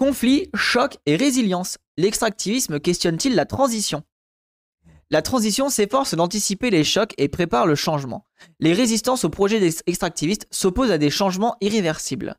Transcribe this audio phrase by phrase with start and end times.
[0.00, 1.76] Conflit, choc et résilience.
[1.98, 4.02] L'extractivisme questionne-t-il la transition?
[5.10, 8.26] La transition s'efforce d'anticiper les chocs et prépare le changement.
[8.60, 12.36] Les résistances au projet des extractivistes s'opposent à des changements irréversibles.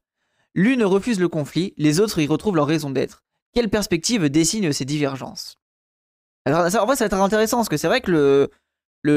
[0.55, 3.21] L'une refuse le conflit, les autres y retrouvent leur raison d'être.
[3.53, 5.59] Quelle perspective dessine ces divergences?
[6.45, 8.49] Alors, ça, En vrai, ça va être intéressant parce que c'est vrai que le,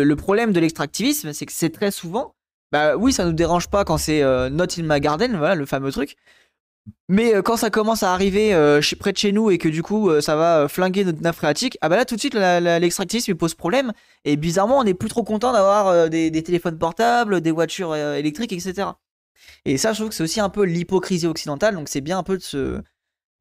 [0.04, 2.34] le, problème de l'extractivisme, c'est que c'est très souvent,
[2.72, 5.64] bah oui, ça nous dérange pas quand c'est euh, Not in my garden, voilà le
[5.64, 6.16] fameux truc.
[7.08, 9.82] Mais euh, quand ça commence à arriver euh, près de chez nous et que du
[9.82, 13.54] coup ça va flinguer notre nappe phréatique, ah bah là tout de suite l'extractivisme pose
[13.54, 13.92] problème.
[14.24, 18.88] Et bizarrement, on n'est plus trop content d'avoir des, téléphones portables, des voitures électriques, etc.
[19.64, 21.74] Et ça, je trouve que c'est aussi un peu l'hypocrisie occidentale.
[21.74, 22.80] Donc c'est bien un peu de se,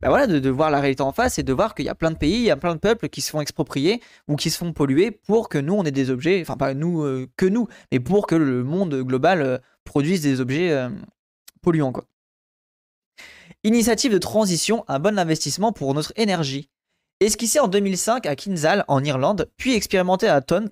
[0.03, 2.11] bah voilà, de, voir la réalité en face et de voir qu'il y a plein
[2.11, 4.57] de pays, il y a plein de peuples qui se font exproprier ou qui se
[4.57, 7.69] font polluer pour que nous, on ait des objets, enfin pas nous, euh, que nous,
[7.89, 10.89] mais pour que le monde global euh, produise des objets euh,
[11.61, 11.93] polluants.
[11.93, 12.03] Quoi.
[13.65, 16.67] Initiative de transition, un bon investissement pour notre énergie.
[17.21, 20.67] Esquissé en 2005 à Kinsale, en Irlande, puis expérimenté à Taunt,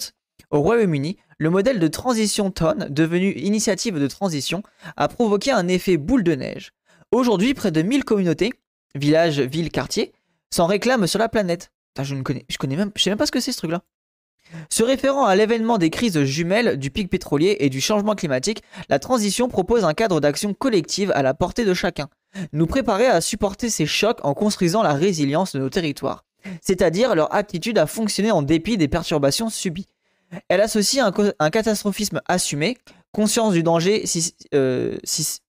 [0.49, 4.61] au Royaume-Uni, le modèle de transition TON, devenu initiative de transition,
[4.97, 6.73] a provoqué un effet boule de neige.
[7.13, 8.51] Aujourd'hui, près de 1000 communautés,
[8.93, 10.11] villages, villes, quartiers,
[10.53, 11.71] s'en réclament sur la planète.
[11.97, 13.83] je ne connais, même, je sais même pas ce que c'est ce truc-là.
[14.67, 18.99] Se référant à l'événement des crises jumelles, du pic pétrolier et du changement climatique, la
[18.99, 22.09] transition propose un cadre d'action collective à la portée de chacun.
[22.53, 26.25] Nous préparer à supporter ces chocs en construisant la résilience de nos territoires,
[26.61, 29.87] c'est-à-dire leur aptitude à fonctionner en dépit des perturbations subies.
[30.47, 32.77] Elle associe un, catastrophisme assumé,
[33.11, 35.41] conscience du danger si, euh, si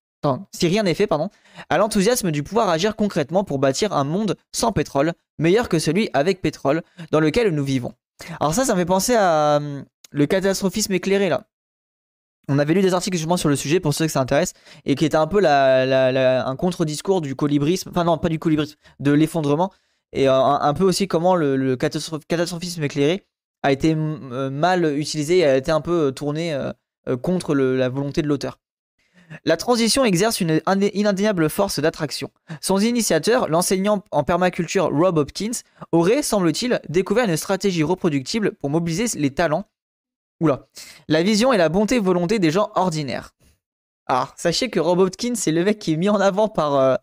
[0.67, 1.29] rien n'est fait, pardon,
[1.69, 6.09] à l'enthousiasme du pouvoir agir concrètement pour bâtir un monde sans pétrole, meilleur que celui
[6.13, 7.93] avec pétrole, dans lequel nous vivons.
[8.39, 11.45] Alors ça, ça me fait penser à hum, le catastrophisme éclairé, là.
[12.49, 14.53] On avait lu des articles justement sur le sujet pour ceux que ça intéresse
[14.85, 19.11] et qui était un peu un contre-discours du colibrisme, enfin non pas du colibrisme, de
[19.11, 19.71] l'effondrement
[20.13, 23.25] et un, peu aussi comment le, catastrophisme éclairé
[23.63, 26.71] a été euh, mal utilisé et a été un peu euh, tourné euh,
[27.21, 28.59] contre la volonté de l'auteur.
[29.45, 30.61] La transition exerce une
[30.93, 32.29] inindéniable force d'attraction.
[32.61, 35.51] Son initiateur, l'enseignant en permaculture Rob Hopkins,
[35.91, 39.65] aurait, semble-t-il, découvert une stratégie reproductible pour mobiliser les talents.
[40.43, 40.67] Oula.
[41.07, 43.33] La vision et la bonté volonté des gens ordinaires.
[44.07, 46.95] Alors, sachez que Rob Hopkins, c'est le mec qui est mis en avant par, euh,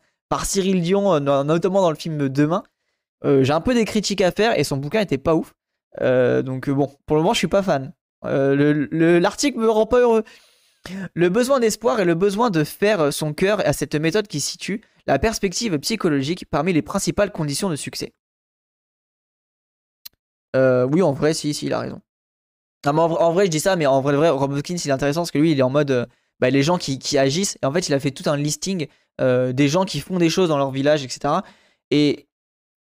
[0.45, 2.63] Cyril Dion, euh, notamment dans le film Demain.
[3.25, 5.55] Euh, j'ai un peu des critiques à faire et son bouquin était pas ouf.
[6.01, 7.95] donc bon, pour le moment, je suis pas fan.
[8.23, 10.25] L'article me rend pas heureux.
[11.15, 14.83] Le besoin d'espoir et le besoin de faire son cœur à cette méthode qui situe
[15.07, 18.13] la perspective psychologique parmi les principales conditions de succès.
[20.55, 22.03] Oui, en vrai, si, si, il a raison.
[22.87, 25.39] En, vrai, je dis ça, mais en vrai, Rob Hopkins, il est intéressant parce que
[25.39, 26.07] lui, il est en mode euh,
[26.41, 27.59] bah, les gens qui, agissent.
[27.63, 28.87] Et en fait, il a fait tout un listing
[29.21, 31.35] euh, des gens qui font des choses dans leur village, etc.
[31.91, 32.29] Et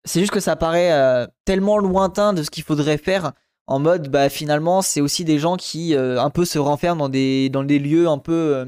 [0.06, 3.34] c'est juste que ça paraît tellement lointain de ce qu'il faudrait faire
[3.68, 7.10] en mode bah finalement c'est aussi des gens qui euh, un peu se renferment dans
[7.10, 8.66] des lieux un peu euh,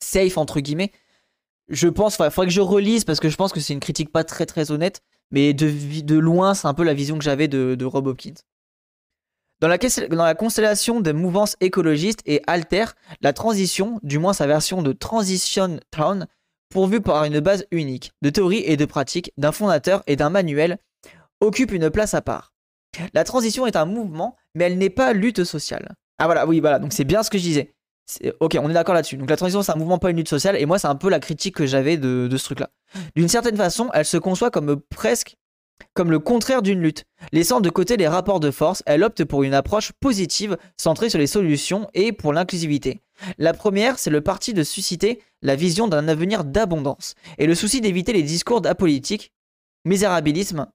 [0.00, 0.92] safe entre guillemets
[1.68, 4.12] je pense il faudrait que je relise parce que je pense que c'est une critique
[4.12, 7.48] pas très très honnête mais de, de loin c'est un peu la vision que j'avais
[7.48, 8.40] de, de, Rob Hopkins
[9.60, 12.84] dans la, constellation des mouvances écologistes et alter
[13.20, 16.26] la transition du moins sa version de Transition Town
[16.70, 20.78] pourvue par une base unique de théorie et de pratique d'un fondateur et d'un manuel
[21.40, 22.52] occupe une place à part
[23.14, 25.94] la transition est un mouvement, mais elle n'est pas lutte sociale.
[26.18, 27.74] Ah voilà, oui, voilà, donc c'est bien ce que je disais.
[28.40, 29.18] Ok, on est d'accord là-dessus.
[29.18, 30.56] Donc la transition, c'est un mouvement, pas une lutte sociale.
[30.56, 32.70] Et moi, c'est un peu la critique que j'avais de, ce truc-là.
[33.14, 35.36] D'une certaine façon, elle se conçoit comme presque
[35.94, 37.04] comme le contraire d'une lutte.
[37.32, 41.18] Laissant de côté les rapports de force, elle opte pour une approche positive, centrée sur
[41.18, 43.00] les solutions et pour l'inclusivité.
[43.38, 47.80] La première, c'est le parti de susciter la vision d'un avenir d'abondance et le souci
[47.80, 49.32] d'éviter les discours d'apolitique,
[49.84, 50.68] misérabilisme,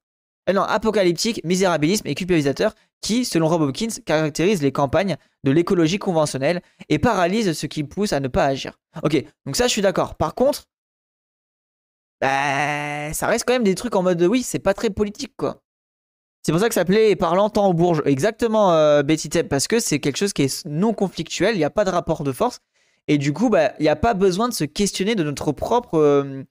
[0.50, 6.00] euh, non, apocalyptique, misérabilisme et culpabilisateur qui, selon Rob Hopkins, caractérise les campagnes de l'écologie
[6.00, 8.80] conventionnelle et paralyse ce qui pousse à ne pas agir.
[9.03, 10.16] Ok, donc ça je suis d'accord.
[10.16, 10.66] Par contre,
[12.24, 15.34] bah, ça reste quand même des trucs en mode de, oui, c'est pas très politique
[15.36, 15.62] quoi.
[16.42, 18.02] C'est pour ça que ça plaît parlant tant aux bourges.
[18.06, 21.66] Exactement, euh, Betty Tep, parce que c'est quelque chose qui est non conflictuel, il n'y
[21.66, 22.60] a pas de rapport de force.
[23.10, 25.96] Et du coup, bah, il n'y a pas besoin de se questionner de notre propre.
[26.00, 26.44] Euh,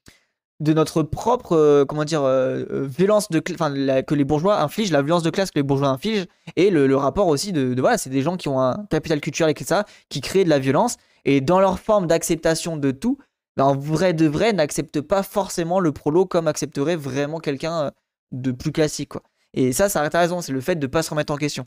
[0.61, 5.25] de notre propre euh, comment dire euh, violence de que les bourgeois infligent la violence
[5.25, 8.37] de classe que les bourgeois infligent et le, rapport aussi de, voilà c'est des gens
[8.37, 11.81] qui ont un capital culturel et ça qui créent de la violence et dans leur
[11.81, 13.19] forme d'acceptation de tout
[13.59, 17.93] en vrai de vrai n'acceptent pas forcément le prolo comme accepterait vraiment quelqu'un
[18.31, 19.23] de plus classique quoi
[19.53, 21.67] et ça ça a raison c'est le fait de pas se remettre en question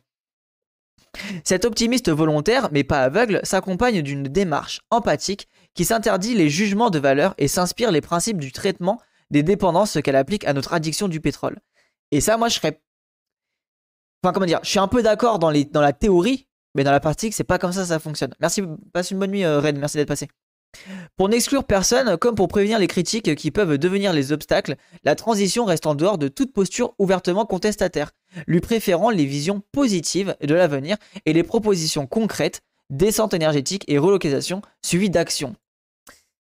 [1.44, 7.00] cet optimiste volontaire, mais pas aveugle, s'accompagne d'une démarche empathique qui s'interdit les jugements de
[7.00, 9.00] valeur et s'inspire les principes du traitement
[9.32, 11.60] des dépendances qu'elle applique à notre addiction du pétrole.
[12.12, 12.82] Et ça, moi, je serais.
[14.24, 17.00] Enfin, comment dire Je suis un peu d'accord dans, dans la théorie, mais dans la
[17.00, 18.34] pratique, c'est pas comme ça que ça fonctionne.
[18.40, 20.28] Merci, passe une bonne nuit, euh, Red, merci d'être passé.
[21.18, 25.66] Pour n'exclure personne, comme pour prévenir les critiques qui peuvent devenir les obstacles, la transition
[25.66, 28.12] reste en dehors de toute posture ouvertement contestataire,
[28.48, 34.62] lui préférant les visions positives de l'avenir et les propositions concrètes, descente énergétique et relocalisation
[34.83, 35.56] suivies d'actions.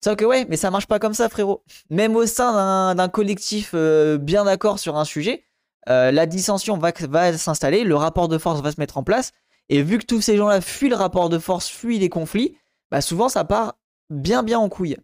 [0.05, 1.63] Sauf que ouais, mais ça marche pas comme ça, frérot.
[1.89, 5.45] Même au sein d'un collectif euh, bien d'accord sur un sujet,
[5.89, 6.93] euh, la dissension va,
[7.37, 9.33] s'installer, le rapport de force va se mettre en place,
[9.69, 12.57] et vu que tous ces gens-là fuient le rapport de force, fuient les conflits,
[12.91, 13.75] bah souvent ça part
[14.13, 14.97] bien bien en couille.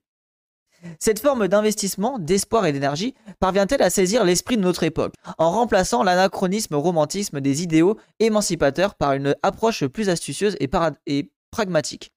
[1.00, 6.04] Cette forme d'investissement, d'espoir et d'énergie parvient-elle à saisir l'esprit de notre époque, en remplaçant
[6.04, 12.12] l'anachronisme romantisme des idéaux émancipateurs par une approche plus astucieuse et, pragmatique?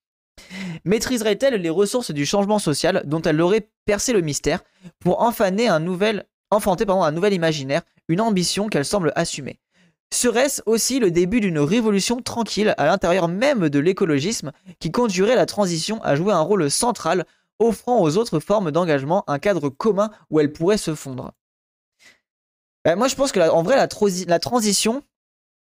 [0.86, 4.64] Maîtriserait-elle les ressources du changement social dont elle aurait percé le mystère
[5.00, 9.60] pour enfanter un nouvel, enfanter un nouvel imaginaire, une ambition qu'elle semble assumer?
[10.14, 15.46] Serait-ce aussi le début d'une révolution tranquille à l'intérieur même de l'écologisme qui conduirait la
[15.46, 17.26] transition à jouer un rôle central,
[17.60, 21.32] offrant aux autres formes d'engagement un cadre commun où elle pourrait se fondre?
[22.84, 25.04] Ben, Moi, je pense que en vrai, la, transition,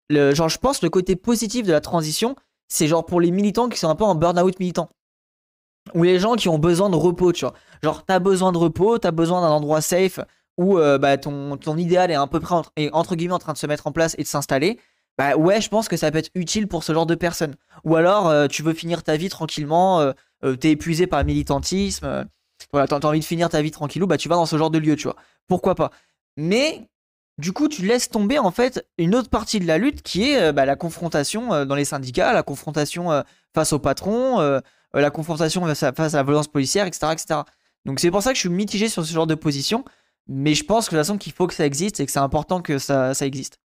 [0.09, 2.35] le, genre, je pense le côté positif de la transition,
[2.69, 4.89] c'est genre pour les militants qui sont un peu en burn-out militant.
[5.95, 7.55] Ou les gens qui ont besoin de repos, tu vois.
[7.83, 10.21] Genre, t'as besoin de repos, t'as besoin d'un endroit safe,
[10.61, 13.55] où euh, bah, ton, ton, idéal est un peu près entre, entre guillemets en train
[13.55, 14.79] de se mettre en place et de s'installer,
[15.17, 17.57] bah ouais, je pense que ça peut être utile pour ce genre de personnes.
[17.85, 22.27] Ou alors, euh, tu veux finir ta vie tranquillement, euh, t'es épuisé par le militantisme,
[22.73, 24.79] voilà, t'as envie de finir ta vie tranquillou, bah tu vas dans ce genre de
[24.79, 25.17] lieu, tu vois.
[25.49, 25.91] Pourquoi pas
[26.37, 26.91] Mais
[27.39, 30.53] du coup, tu laisses tomber en fait une autre partie de la lutte qui est
[30.53, 33.25] bah, la confrontation dans les syndicats, la confrontation
[33.55, 34.61] face au patron,
[34.93, 37.41] la confrontation face à, face à, la violence policière, etc., etc.
[37.87, 39.85] Donc c'est pour ça que je suis mitigé sur ce genre de position.
[40.33, 42.21] Mais je pense que de toute façon qu'il faut que ça existe et que c'est
[42.21, 43.59] important que ça, existe.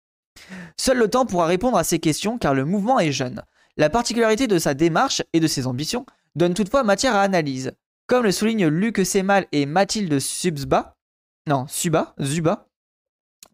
[0.78, 3.43] Seul le temps pourra répondre à ces questions car le mouvement est jeune.
[3.76, 6.06] La particularité de sa démarche et de ses ambitions
[6.37, 7.72] donne toutefois matière à analyse.
[8.06, 10.96] Comme le soulignent Luc Semal et Mathilde Subsba,
[11.46, 12.66] non, Suba, Zuba,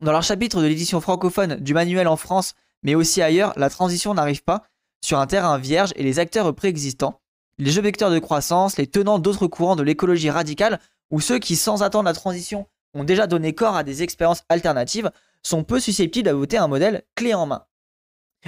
[0.00, 2.54] dans leur chapitre de l'édition francophone du manuel en France,
[2.84, 4.62] mais aussi ailleurs, la transition n'arrive pas
[5.04, 7.20] sur un terrain vierge et les acteurs préexistants,
[7.58, 10.78] les jeux vecteurs de croissance, les tenants d'autres courants de l'écologie radicale,
[11.10, 15.10] ou ceux qui, sans attendre la transition, ont déjà donné corps à des expériences alternatives
[15.42, 17.64] sont peu susceptibles d'adopter un modèle clé en main.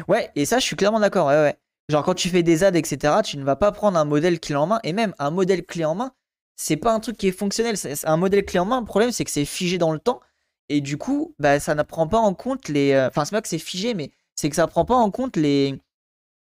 [0.08, 1.28] Ouais, et ça, je suis clairement d'accord.
[1.28, 1.56] Ouais, ouais.
[1.88, 4.54] Genre, quand tu fais des ads, etc., tu ne vas pas prendre un modèle clé
[4.54, 4.80] en main.
[4.84, 6.12] Et même un modèle clé en main,
[6.56, 7.76] c'est pas un truc qui est fonctionnel.
[7.76, 8.80] C'est un modèle clé en main.
[8.80, 10.20] Le problème, c'est que c'est figé dans le temps.
[10.68, 12.92] Et du coup, bah, ça ne prend pas en compte les.
[12.92, 15.10] Euh, enfin, c'est pas que c'est figé, mais c'est que ça ne prend pas en
[15.10, 15.78] compte les...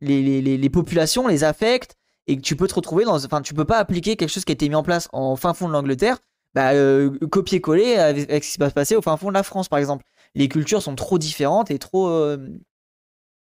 [0.02, 1.94] Les, les, les, populations, les affects.
[2.26, 3.22] Et que tu peux te retrouver dans.
[3.22, 5.52] Enfin, tu peux pas appliquer quelque chose qui a été mis en place en fin
[5.52, 6.18] fond de l'Angleterre
[6.54, 9.68] bah, euh, copier-coller avec, ce qui va se passer au fin fond de la France,
[9.68, 10.04] par exemple.
[10.34, 12.08] Les cultures sont trop différentes et trop.
[12.08, 12.38] Euh,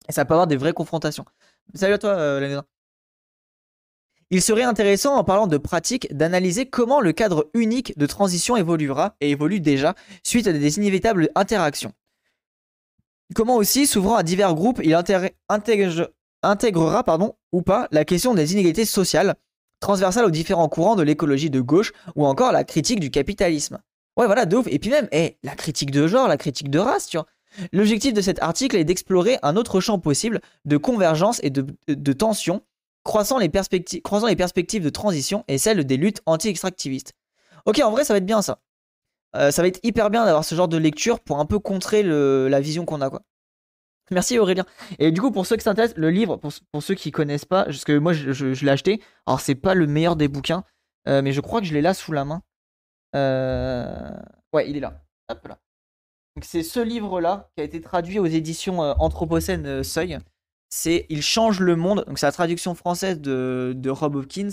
[0.08, 1.24] ça peut avoir des vraies confrontations.
[1.74, 2.62] Salut à toi, euh,
[4.30, 9.16] Il serait intéressant, en parlant de pratique, d'analyser comment le cadre unique de transition évoluera
[9.20, 11.92] et évolue déjà suite à des inévitables interactions.
[13.34, 14.94] Comment aussi, s'ouvrant à divers groupes, il
[16.42, 19.36] intégrera pardon, ou pas la question des inégalités sociales,
[19.80, 23.78] transversale aux différents courants de l'écologie de gauche ou encore la critique du capitalisme.
[24.16, 24.66] Ouais, voilà, de ouf.
[24.68, 27.26] Et puis même, eh, la critique de genre, la critique de race, tu vois.
[27.72, 32.12] L'objectif de cet article est d'explorer un autre champ possible de convergence et de, de
[32.12, 32.62] tension,
[33.04, 37.12] croisant les, les perspectives de transition et celles des luttes anti-extractivistes.
[37.66, 38.60] Ok, en vrai, ça va être bien ça.
[39.36, 42.02] Euh, ça va être hyper bien d'avoir ce genre de lecture pour un peu contrer
[42.02, 43.22] la vision qu'on a, quoi.
[44.10, 44.64] Merci Aurélien.
[44.98, 47.84] Et du coup, pour ceux qui s'intéressent, le livre, pour, ceux qui connaissent pas, parce
[47.84, 50.64] que moi je, l'ai acheté, alors c'est pas le meilleur des bouquins,
[51.08, 52.42] euh, mais je crois que je l'ai là sous la main.
[53.16, 54.10] Euh,
[54.52, 55.00] ouais, il est là.
[56.42, 60.18] C'est ce livre-là qui a été traduit aux éditions euh, Anthropocène Seuil.
[60.68, 62.04] C'est Il change le monde.
[62.06, 64.50] Donc c'est la traduction française de, Rob Hopkins.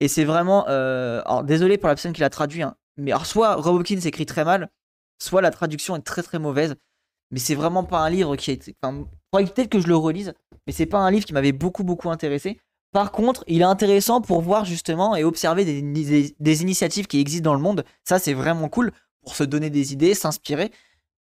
[0.00, 0.64] Et c'est vraiment.
[0.64, 4.26] alors désolé pour la personne qui l'a traduit, hein, mais alors soit Rob Hopkins écrit
[4.26, 4.70] très mal,
[5.20, 6.76] soit la traduction est très très mauvaise
[7.30, 8.76] mais c'est vraiment pas un livre qui a été.
[8.82, 10.32] Enfin, peut-être que je le relise,
[10.66, 12.58] mais c'est pas un livre qui m'avait beaucoup beaucoup intéressé.
[12.92, 17.54] Par contre, il est intéressant pour voir justement et observer des, initiatives qui existent dans
[17.54, 17.84] le monde.
[18.04, 18.92] Ça, c'est vraiment cool
[19.22, 20.72] pour se donner des idées, s'inspirer.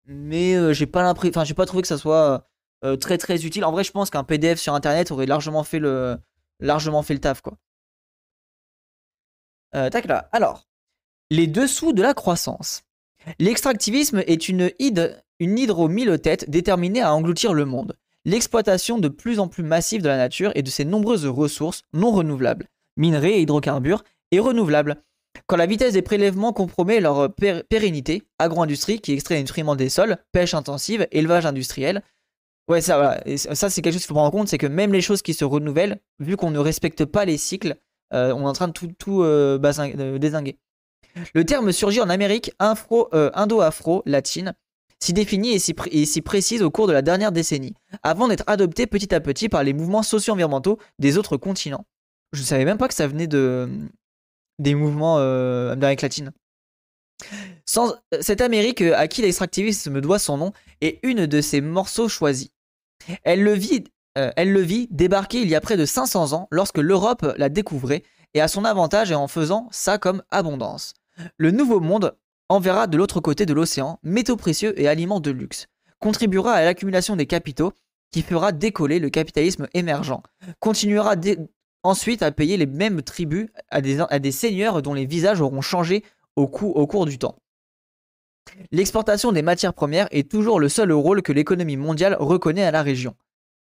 [0.05, 2.47] Mais euh, j'ai pas l'impression, enfin, j'ai pas trouvé que ça soit
[2.85, 3.65] euh, très très utile.
[3.65, 6.17] En vrai, je pense qu'un PDF sur Internet aurait largement fait le,
[6.61, 7.57] largement fait le taf, quoi.
[9.75, 10.29] Euh, tac là.
[10.31, 10.65] Alors,
[11.29, 12.83] les dessous de la croissance.
[13.39, 17.97] L'extractivisme est une ide une têtes déterminée à engloutir le monde.
[18.25, 22.11] L'exploitation de plus en plus massive de la nature et de ses nombreuses ressources non
[22.11, 22.67] renouvelables,
[22.97, 24.97] minerais et hydrocarbures, est renouvelable.
[25.45, 30.17] Quand la vitesse des prélèvements compromet leur pérennité, agro-industrie qui extrait les nutriments des sols,
[30.31, 32.01] pêche intensive, élevage industriel.
[32.67, 33.21] Ouais, ça.
[33.25, 35.33] Et c'est quelque chose qu'il faut prendre en compte, c'est que même les choses qui
[35.33, 37.77] se renouvellent, vu qu'on ne respecte pas les cycles,
[38.13, 39.57] euh, on est en train de tout, tout euh,
[40.17, 40.57] désinguer.
[41.33, 44.53] Le terme surgit en Amérique euh, indo-afro latine,
[44.99, 47.73] s'y définit et s'y précise au cours de la dernière décennie,
[48.03, 51.85] avant d'être adopté petit à petit par les mouvements socio-environnementaux des autres continents.
[52.33, 53.69] Je ne savais même pas que ça venait de,
[54.59, 55.17] des mouvements
[55.75, 56.31] d'Amérique latine.
[58.21, 62.49] Cette Amérique à qui l'extractivisme doit son nom est une de ses morceaux choisis.
[63.23, 63.83] Elle le vit
[64.17, 67.49] euh, elle le vit débarquer il y a près de 500 ans lorsque l'Europe la
[67.49, 70.93] découvrait et à son avantage et en faisant ça comme abondance.
[71.37, 72.15] Le nouveau monde
[72.49, 75.67] enverra de l'autre côté de l'océan métaux précieux et aliments de luxe,
[75.99, 77.73] contribuera à l'accumulation des capitaux
[78.11, 80.21] qui fera décoller le capitalisme émergent,
[80.59, 81.15] continuera
[81.83, 86.03] ensuite à payer les mêmes tribus à des, seigneurs dont les visages auront changé
[86.35, 87.37] au cours du temps.
[88.71, 92.83] L'exportation des matières premières est toujours le seul rôle que l'économie mondiale reconnaît à la
[92.83, 93.15] région.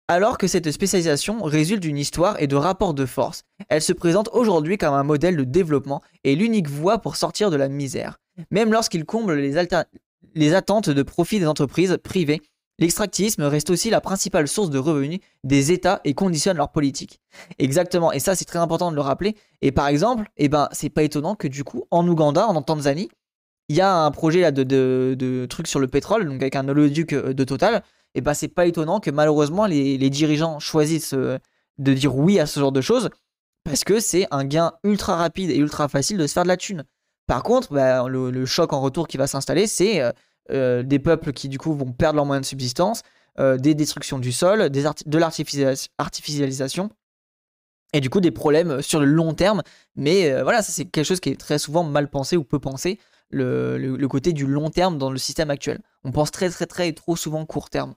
[0.08, 4.28] Alors que cette spécialisation résulte d'une histoire et de rapports de force, elle se présente
[4.32, 8.18] aujourd'hui comme un modèle de développement et l'unique voie pour sortir de la misère.
[8.50, 9.56] Même lorsqu'il comble les,
[10.54, 12.40] attentes de profit des entreprises privées,
[12.78, 17.20] l'extractivisme reste aussi la principale source de revenus des États et conditionne leur politique.
[17.58, 19.36] Exactement, et ça c'est très important de le rappeler.
[19.62, 23.08] Et par exemple, eh ben, c'est pas étonnant que du coup, en Ouganda, en Tanzanie,
[23.68, 26.68] il y a un projet là, de, de, trucs sur le pétrole, donc avec un
[26.68, 27.82] oléoduc euh, de Total,
[28.14, 31.38] et bah c'est pas étonnant que malheureusement les, dirigeants choisissent euh,
[31.78, 33.10] de dire oui à ce genre de choses
[33.64, 36.56] parce que c'est un gain ultra rapide et ultra facile de se faire de la
[36.56, 36.84] thune.
[37.26, 40.12] Par contre, bah, le, choc en retour qui va s'installer, c'est euh,
[40.50, 43.02] euh, des peuples qui du coup vont perdre leurs moyens de subsistance,
[43.36, 46.90] des destructions du sol, de l'artificialisation
[47.92, 49.62] et du coup des problèmes sur le long terme.
[49.96, 53.00] Mais voilà, ça c'est quelque chose qui est très souvent mal pensé ou peu pensé,
[53.30, 55.80] le, le, côté du long terme dans le système actuel.
[56.04, 57.96] On pense très très très trop souvent court terme.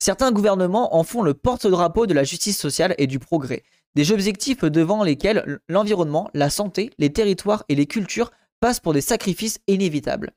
[0.00, 4.64] Certains gouvernements en font le porte-drapeau de la justice sociale et du progrès, des objectifs
[4.64, 8.30] devant lesquels l'environnement, la santé, les territoires et les cultures
[8.60, 10.32] passent pour des sacrifices inévitables.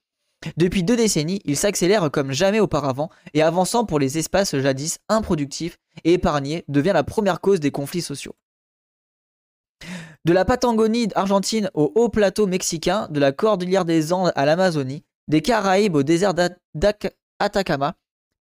[0.57, 5.77] Depuis deux décennies, ils s'accélèrent comme jamais auparavant et avançant pour les espaces jadis improductifs
[6.03, 8.35] et épargnés devient la première cause des conflits sociaux.
[10.25, 15.03] De la Patagonie argentine au haut plateau mexicain, de la cordillère des Andes à l'Amazonie,
[15.27, 16.33] des Caraïbes au désert
[16.75, 17.95] d'Atacama,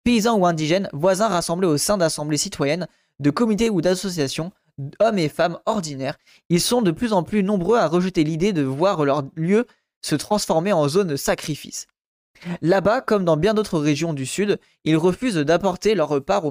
[0.04, 2.86] paysans ou indigènes, voisins rassemblés au sein d'assemblées citoyennes,
[3.18, 4.52] de comités ou d'associations,
[4.99, 6.18] hommes et femmes ordinaires,
[6.49, 9.66] ils sont de plus en plus nombreux à rejeter l'idée de voir leur lieu
[10.02, 11.87] se transformer en zone de sacrifice.
[12.62, 16.44] Là-bas, comme dans bien d'autres régions du Sud, ils refusent d'apporter leur part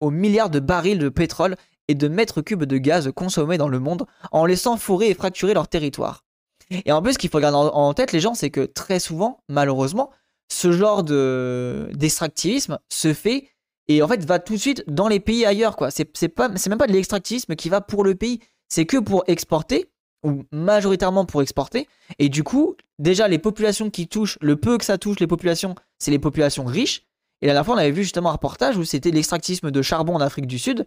[0.00, 1.56] aux, milliards de barils de pétrole
[1.88, 5.54] et de mètres cubes de gaz consommés dans le monde en laissant fourrer et fracturer
[5.54, 6.24] leur territoire.
[6.70, 9.42] Et en plus, ce qu'il faut garder en tête, les gens, c'est que très souvent,
[9.48, 10.10] malheureusement,
[10.52, 13.48] ce genre de d'extractivisme se fait
[13.90, 15.90] et en fait va tout de suite dans les pays ailleurs quoi.
[15.90, 19.90] C'est même pas de l'extractivisme qui va pour le pays, c'est que pour exporter
[20.22, 24.84] ou majoritairement pour exporter et du coup, déjà les populations qui touchent le peu que
[24.84, 27.08] ça touche les populations, c'est les populations riches
[27.42, 30.14] et la dernière fois on avait vu justement un reportage où c'était l'extractivisme de charbon
[30.14, 30.86] en Afrique du Sud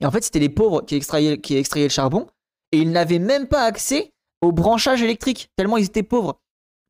[0.00, 2.26] et en fait, c'était les pauvres qui extrayaient qui extrayaient le charbon
[2.72, 6.40] et ils n'avaient même pas accès au branchage électrique tellement ils étaient pauvres.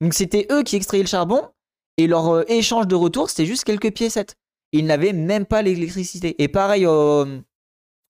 [0.00, 1.50] Donc c'était eux qui extrayaient le charbon
[1.98, 4.36] et leur euh, échange de retour, c'était juste quelques piécettes.
[4.72, 6.40] Ils n'avaient même pas l'électricité.
[6.42, 7.26] Et pareil, au,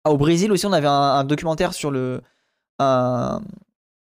[0.05, 2.21] Brésil aussi, on avait un, documentaire sur le,
[2.79, 3.41] un,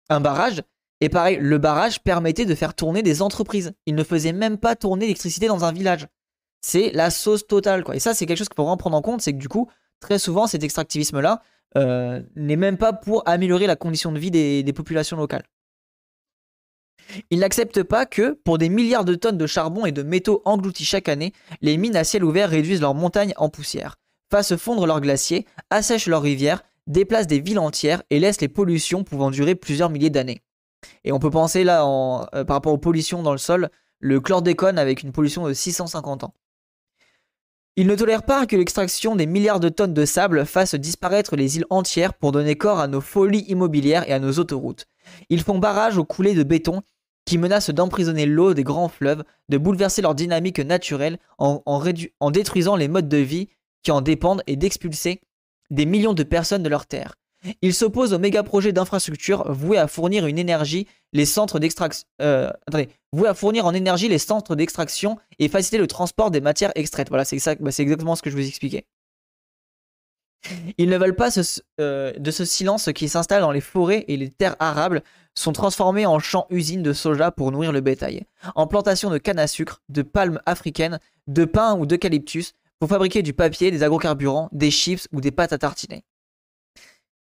[0.10, 0.62] barrage.
[1.01, 3.74] Et pareil, le barrage permettait de faire tourner des entreprises.
[3.86, 6.08] Il ne faisait même pas tourner l'électricité dans un village.
[6.62, 7.96] C'est la sauce totale, quoi.
[7.96, 9.70] Et ça, c'est quelque chose qu'il faut vraiment prendre en compte, c'est que du coup,
[10.01, 11.42] très souvent, cet extractivisme-là
[11.78, 15.44] euh, n'est même pas pour améliorer la condition de vie des populations locales.
[17.30, 20.86] Il n'accepte pas que, pour des milliards de tonnes de charbon et de métaux engloutis
[20.86, 23.98] chaque année, les mines à ciel ouvert réduisent leurs montagnes en poussière,
[24.32, 29.04] fassent fondre leurs glaciers, assèchent leurs rivières, déplacent des villes entières et laissent les pollutions
[29.04, 30.42] pouvant durer plusieurs milliers d'années.
[31.04, 34.80] Et on peut penser là, euh, par rapport aux pollutions dans le sol, le chlordécone
[34.80, 36.34] avec une pollution de 650 ans.
[37.75, 41.58] Il ne tolère pas que l'extraction des milliards de tonnes de sable fasse disparaître les
[41.58, 44.86] îles entières pour donner corps à nos folies immobilières et à nos autoroutes.
[45.30, 46.82] Ils font barrage aux coulées de béton
[47.29, 51.62] qui menacent d'emprisonner l'eau des grands fleuves, de bouleverser leur dynamique naturelle en,
[52.31, 53.50] détruisant les modes de vie
[53.83, 55.21] qui en dépendent et d'expulser
[55.69, 57.13] des millions de personnes de leur terre.
[57.62, 62.50] Ils s'opposent aux méga-projets d'infrastructure voués à fournir une énergie, les centres d'extraction, euh,
[63.24, 67.09] à fournir en énergie les centres d'extraction et faciliter le transport des matières extraites.
[67.09, 68.86] Voilà, c'est bah, exactement ce que je vous expliquais.
[70.79, 71.29] Ils ne veulent pas
[71.79, 75.03] euh, de ce silence qui s'installe dans les forêts et les terres arables
[75.39, 79.48] sont transformés en champs-usines de soja pour nourrir le bétail, en plantations de canne à
[79.48, 84.69] sucre, de palmes africaines, de pin ou d'eucalyptus pour fabriquer du papier, des agrocarburants, des
[84.69, 86.03] chips ou des pâtes à tartiner.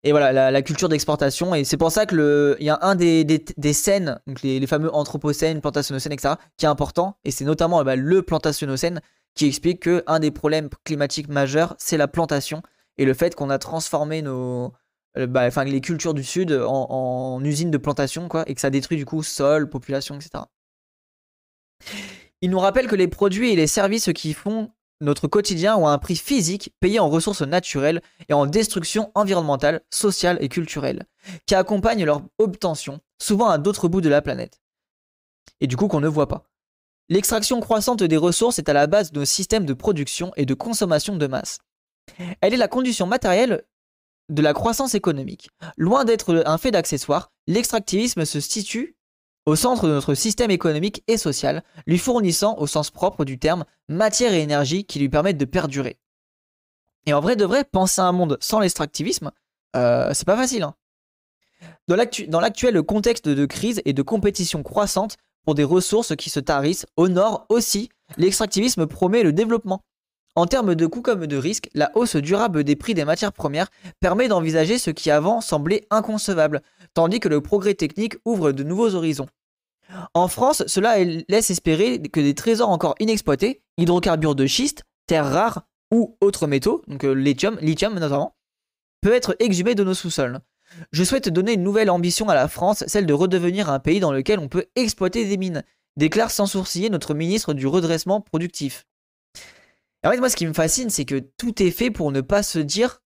[0.03, 1.55] Et voilà, la, culture d'exportation.
[1.55, 6.35] Et c'est pour ça qu'il y a un des, scènes, les, fameux anthropocènes, plantationnocènes, etc.,
[6.57, 7.17] qui est important.
[7.25, 9.03] Et c'est notamment bah, le plantationnocène
[9.35, 12.63] qui explique qu'un des problèmes climatiques majeurs, c'est la plantation
[12.99, 14.73] et le fait qu'on a transformé nos,
[15.17, 18.71] bah, enfin, les cultures du Sud en, en usines de plantation, quoi, et que ça
[18.71, 20.45] détruit du coup sol, population, etc.
[22.43, 25.99] Il nous rappelle que les produits et les services qui font notre quotidien ont un
[25.99, 31.07] prix physique payé en ressources naturelles et en destruction environnementale, sociale et culturelle,
[31.47, 34.61] qui accompagnent leur obtention, souvent à d'autres bouts de la planète.
[35.61, 36.45] Et du coup qu'on ne voit pas.
[37.09, 40.55] L'extraction croissante des ressources est à la base de nos systèmes de production et de
[40.55, 41.59] consommation de masse.
[42.41, 43.63] Elle est la condition matérielle
[44.31, 45.51] de la croissance économique.
[45.77, 48.97] Loin d'être un fait d'accessoire, l'extractivisme se situe
[49.47, 53.65] au centre de notre système économique et social, lui fournissant, au sens propre du terme,
[53.89, 55.99] matière et énergie qui lui permettent de perdurer.
[57.07, 59.33] Et en vrai de vrai, penser à un monde sans l'extractivisme,
[59.77, 60.63] euh, c'est pas facile.
[60.63, 60.75] Hein.
[61.89, 66.87] Dans l'actuel contexte de crise et de compétition croissante pour des ressources qui se tarissent,
[66.97, 69.83] au nord aussi, l'extractivisme promet le développement.
[70.37, 73.69] En termes de coûts comme de risques, la hausse durable des prix des matières premières
[73.99, 76.63] permet d'envisager ce qui avant semblait inconcevable,
[76.95, 79.27] tandis que le progrès technique ouvre de nouveaux horizons.
[80.15, 85.63] En France, cela laisse espérer que des trésors encore inexploités, hydrocarbures de schiste, terres rares
[85.93, 88.37] ou autres métaux, donc euh, lithium, lithium notamment,
[89.01, 90.39] peuvent être exhumés de nos sous-sols.
[90.93, 94.13] Je souhaite donner une nouvelle ambition à la France, celle de redevenir un pays dans
[94.13, 95.65] lequel on peut exploiter des mines,
[95.97, 98.87] déclare sans sourciller notre ministre du redressement productif.
[100.05, 102.43] En fait, moi, ce qui me fascine, c'est que tout est fait pour ne pas
[102.43, 103.03] se dire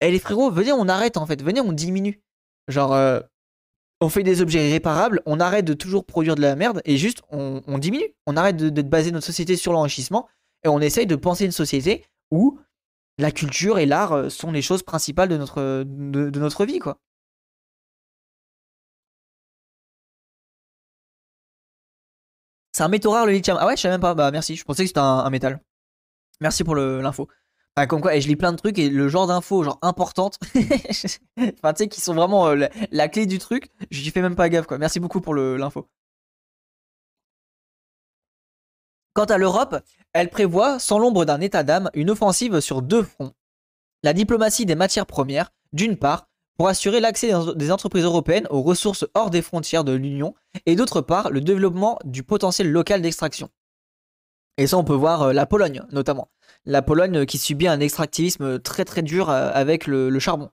[0.00, 2.22] Eh les frérots, venez, on arrête en fait, venez, on diminue.
[2.68, 3.20] Genre, euh,
[4.00, 7.22] on fait des objets irréparables, on arrête de toujours produire de la merde et juste
[7.30, 8.14] on, diminue.
[8.26, 10.28] On arrête de, baser notre société sur l'enrichissement
[10.64, 12.58] et on essaye de penser une société où
[13.18, 16.98] la culture et l'art euh, sont les choses principales de notre, de, notre vie, quoi.
[22.72, 23.56] C'est un métaux rare le lithium.
[23.60, 24.14] Ah ouais, je savais même pas.
[24.14, 25.60] Bah merci, je pensais que c'était un métal.
[26.40, 27.28] Merci pour l'info.
[27.88, 31.72] comme quoi, et je lis plein de trucs et le genre d'infos, genre importantes, enfin,
[31.72, 34.66] tu sais, qui sont vraiment euh, la, clé du truc, j'y fais même pas gaffe,
[34.66, 34.78] quoi.
[34.78, 35.88] Merci beaucoup pour l'info.
[39.14, 39.76] Quant à l'Europe,
[40.12, 43.32] elle prévoit, sans l'ombre d'un état d'âme, une offensive sur deux fronts.
[44.02, 49.06] La diplomatie des matières premières, d'une part, pour assurer l'accès des entreprises européennes aux ressources
[49.14, 50.34] hors des frontières de l'Union,
[50.66, 53.50] et d'autre part, le développement du potentiel local d'extraction.
[54.56, 56.28] Et ça, on peut voir euh, la Pologne, notamment.
[56.64, 60.50] La Pologne qui subit un extractivisme très très dur euh, avec le, charbon.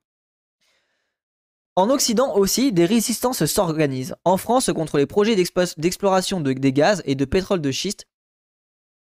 [1.75, 4.15] En Occident aussi, des résistances s'organisent.
[4.25, 8.07] En France, contre les projets d'exploration de, des gaz et de pétrole de schiste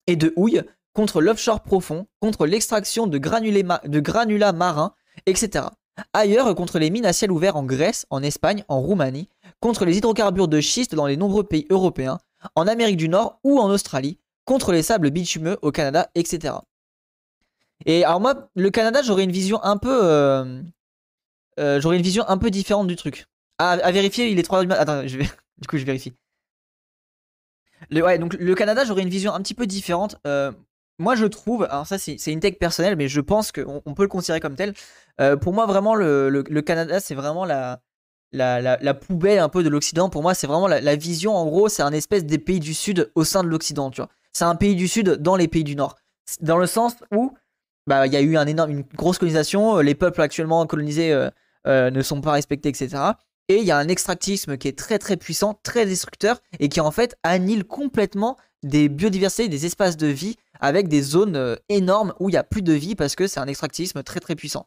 [0.07, 4.95] et de houille, contre l'offshore profond, contre l'extraction de, de granulats marins,
[5.27, 5.67] etc.
[6.13, 9.29] Ailleurs, contre les mines à ciel ouvert en Grèce, en Espagne, en Roumanie,
[9.61, 12.19] contre les hydrocarbures de schiste dans les nombreux pays européens,
[12.55, 16.55] en Amérique du Nord ou en Australie, contre les sables bitumeux au Canada, etc.
[17.87, 20.63] Et alors moi, le Canada, j'aurais une vision un peu, euh,
[21.59, 23.27] euh, j'aurais une vision un peu différente du truc.
[23.59, 24.83] À, vérifier, il est 3 du matin.
[24.83, 25.07] Attends,
[25.59, 26.13] du coup, je vérifie.
[27.93, 30.17] Ouais, donc le Canada, j'aurais une vision un petit peu différente.
[30.27, 30.53] Euh,
[30.99, 34.05] moi, je trouve, alors ça, c'est une tech personnelle, mais je pense qu'on on peut
[34.05, 34.75] le considérer comme tel.
[35.41, 37.81] pour moi, vraiment, le, le, Canada, c'est vraiment la,
[38.33, 40.09] la, la, poubelle un peu de l'Occident.
[40.09, 41.37] Pour moi, c'est vraiment la, la, vision.
[41.37, 44.11] En gros, c'est un espèce des pays du Sud au sein de l'Occident, tu vois
[44.35, 45.97] c'est un pays du Sud dans les pays du Nord.
[46.41, 47.33] Dans le sens où
[47.87, 51.31] bah, il y a eu une grosse colonisation, euh, les peuples actuellement colonisés euh,
[51.67, 52.97] euh, ne sont pas respectés, etc.
[53.49, 56.81] Et il y a un extractivisme qui est très très puissant, très destructeur, et qui
[56.81, 62.31] en fait annule complètement des biodiversités, des espaces de vie, avec des zones énormes où
[62.31, 64.67] il n'y a plus de vie parce que c'est un extractivisme très très puissant.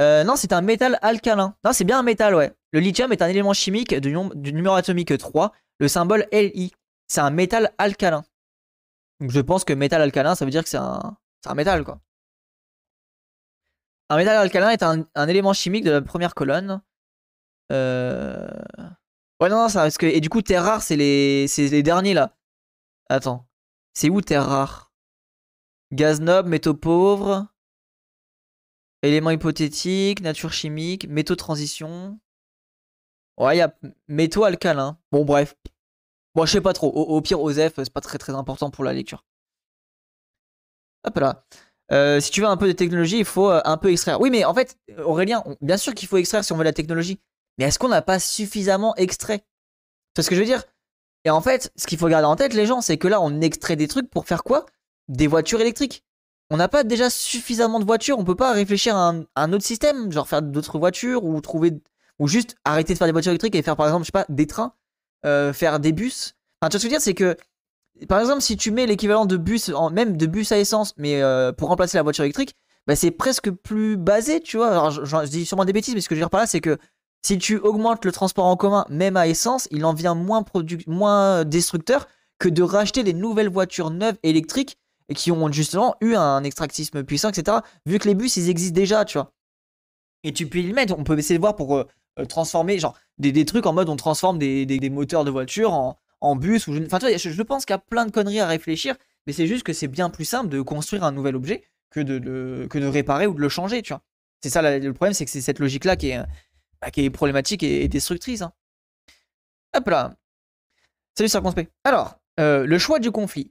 [0.00, 1.54] non, c'est un métal alcalin.
[1.64, 2.50] Non, c'est bien un métal, ouais.
[2.72, 6.72] Le lithium est un élément chimique du numéro atomique 3, le symbole Li
[7.08, 8.24] c'est un métal alcalin.
[9.20, 11.16] Je pense que métal alcalin, ça veut dire que c'est un,
[11.46, 12.00] un métal, quoi.
[14.10, 16.82] Un métal alcalin est un, élément chimique de la première colonne.
[17.72, 18.48] Euh...
[19.40, 20.06] Ouais, non, non, ça, parce que.
[20.06, 22.36] Et du coup, terre rare, c'est les, les derniers là.
[23.08, 23.46] Attends.
[23.94, 24.92] C'est où terre rare?
[25.92, 27.46] Gaz noble, métaux pauvres.
[29.02, 32.18] Éléments hypothétiques, nature chimique, métaux transition.
[33.38, 33.74] Ouais, il y a
[34.08, 34.98] métaux alcalins.
[35.12, 35.54] Bon, bref.
[36.34, 36.88] Bon, je sais pas trop.
[36.88, 39.24] Au, pire, OSEF, c'est pas très très important pour la lecture.
[41.04, 41.44] Hop là.
[41.90, 44.20] Euh, si tu veux un peu de technologie, il faut euh, un peu extraire.
[44.20, 47.20] Oui, mais en fait, Aurélien, bien sûr qu'il faut extraire si on veut la technologie.
[47.56, 49.44] Mais est-ce qu'on n'a pas suffisamment extrait?
[50.14, 50.64] C'est ce que je veux dire?
[51.24, 53.40] Et en fait, ce qu'il faut garder en tête, les gens, c'est que là, on
[53.40, 54.66] extrait des trucs pour faire quoi?
[55.08, 56.04] Des voitures électriques.
[56.50, 60.10] On n'a pas déjà suffisamment de voitures, on peut pas réfléchir à un, autre système,
[60.10, 61.72] genre faire d'autres voitures ou trouver
[62.18, 64.24] ou juste arrêter de faire des voitures électriques et faire par exemple, je sais pas,
[64.30, 64.72] des trains,
[65.26, 66.34] euh, faire des bus.
[66.60, 67.36] Enfin, tu vois ce que je veux dire, c'est que
[68.06, 71.52] par exemple, si tu mets l'équivalent de bus, même de bus à essence, mais euh,
[71.52, 72.54] pour remplacer la voiture électrique,
[72.86, 74.70] bah, c'est presque plus basé, tu vois.
[74.70, 76.60] Alors, je, dis sûrement des bêtises, mais ce que je veux dire par là, c'est
[76.60, 76.78] que
[77.22, 80.44] si tu augmentes le transport en commun, même à essence, il en vient moins,
[80.86, 82.06] moins destructeur
[82.38, 84.78] que de racheter des nouvelles voitures neuves électriques
[85.08, 87.58] et qui ont justement eu un extractisme puissant, etc.
[87.86, 89.32] Vu que les bus, ils existent déjà, tu vois.
[90.22, 91.86] Et tu peux y mettre, on peut essayer de voir pour euh,
[92.26, 95.72] transformer, genre, des, trucs en mode on transforme des, moteurs de voiture
[96.20, 96.66] en, bus.
[96.66, 99.32] Ou enfin, tu vois, je, pense qu'il y a plein de conneries à réfléchir, mais
[99.32, 102.78] c'est juste que c'est bien plus simple de construire un nouvel objet que de, que
[102.78, 104.02] de réparer ou de le changer, tu vois.
[104.42, 106.22] C'est ça le problème, c'est que c'est cette logique-là qui est,
[106.80, 108.42] bah, qui est problématique et, destructrice.
[108.42, 108.52] Hein.
[109.76, 110.14] Hop là.
[111.16, 111.72] Salut circonspect.
[111.84, 113.50] Alors, euh, le choix du conflit.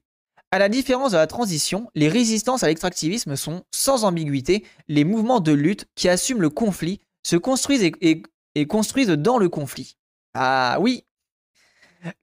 [0.52, 5.42] À la différence de la transition, les résistances à l'extractivisme sont, sans ambiguïté, les mouvements
[5.42, 8.24] de lutte qui assument le conflit, se construisent et
[8.66, 9.98] construisent dans le conflit.
[10.34, 11.06] Ah oui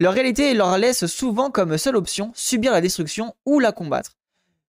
[0.00, 4.16] Leur réalité leur laisse souvent comme seule option subir la destruction ou la combattre.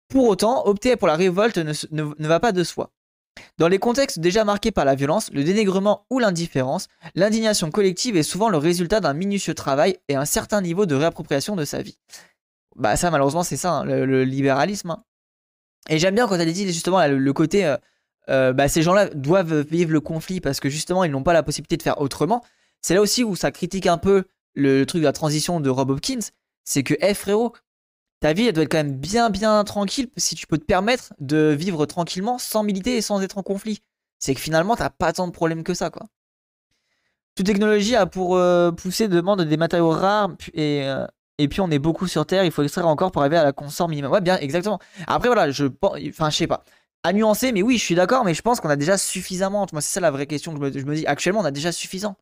[0.09, 2.91] Pour autant, opter pour la révolte ne, va pas de soi.
[3.57, 8.23] Dans les contextes déjà marqués par la violence, le dénigrement ou l'indifférence, l'indignation collective est
[8.23, 11.97] souvent le résultat d'un minutieux travail et un certain niveau de réappropriation de sa vie.
[12.75, 14.91] Bah ça malheureusement c'est ça, hein, le, libéralisme.
[14.91, 15.03] Hein.
[15.89, 17.77] Et j'aime bien quand elle dit justement le, côté, euh,
[18.29, 21.43] euh, bah, ces gens-là doivent vivre le conflit parce que justement ils n'ont pas la
[21.43, 22.43] possibilité de faire autrement.
[22.81, 25.89] C'est là aussi où ça critique un peu le, truc de la transition de Rob
[25.91, 26.19] Hopkins,
[26.63, 27.53] c'est que, eh frérot,
[28.19, 31.13] ta vie, elle doit être quand même bien, bien tranquille si tu peux te permettre
[31.19, 33.79] de vivre tranquillement sans militer et sans être en conflit.
[34.19, 36.07] C'est que finalement, t'as pas tant de problèmes que ça, quoi.
[37.35, 41.71] Toute technologie a pour euh, pousser demande des matériaux rares et, euh, et puis on
[41.71, 44.11] est beaucoup sur Terre, il faut extraire encore pour arriver à la consort minimum.
[44.11, 44.79] Ouais, bien, exactement.
[45.07, 45.65] Après, voilà, je
[46.09, 46.65] enfin, je sais pas.
[47.03, 49.65] À nuancer, mais oui, je suis d'accord, mais je pense qu'on a déjà suffisamment.
[49.71, 51.05] Moi, c'est ça la vraie question que je me dis.
[51.05, 52.17] Actuellement, on a déjà suffisant.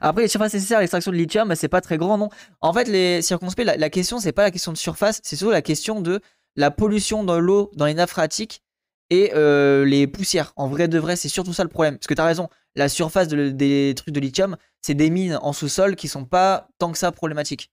[0.00, 2.28] Après, les surfaces nécessaires à l'extraction de lithium, bah, c'est pas très grand, non.
[2.60, 5.62] En fait, les circonspects, la, question, c'est pas la question de surface, c'est surtout la
[5.62, 6.20] question de
[6.56, 8.62] la pollution dans l'eau, dans les nappes phréatiques
[9.10, 10.52] et euh, les poussières.
[10.56, 11.96] En vrai de vrai, c'est surtout ça le problème.
[11.96, 15.96] Parce que t'as raison, la surface des trucs de lithium, c'est des mines en sous-sol
[15.96, 17.70] qui sont pas tant que ça problématiques.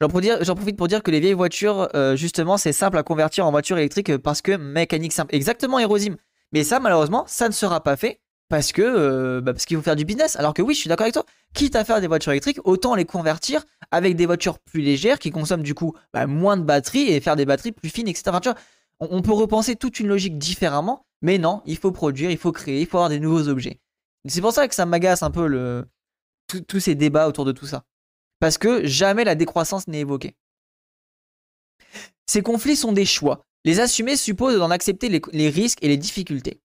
[0.00, 3.50] J'en profite pour dire que les vieilles voitures, euh, justement, c'est simple à convertir en
[3.50, 5.34] voiture électrique parce que mécanique simple.
[5.34, 6.16] Exactement, Hérosime.
[6.52, 9.96] Mais ça, malheureusement, ça ne sera pas fait parce que euh, bah, qu'il faut faire
[9.96, 10.36] du business.
[10.36, 11.26] Alors que oui, je suis d'accord avec toi.
[11.52, 15.30] Quitte à faire des voitures électriques, autant les convertir avec des voitures plus légères qui
[15.30, 18.38] consomment du coup bah, moins de batterie et faire des batteries plus fines, etc.
[19.00, 22.80] on, peut repenser toute une logique différemment, mais non, il faut produire, il faut créer,
[22.80, 23.80] il faut avoir des nouveaux objets.
[24.26, 25.84] C'est pour ça que ça m'agace un peu
[26.68, 27.84] tous ces débats autour de tout ça,
[28.40, 30.34] parce que jamais la décroissance n'est évoquée.
[32.26, 33.44] Ces conflits sont des choix.
[33.64, 36.60] Les assumer suppose d'en accepter les risques et les difficultés.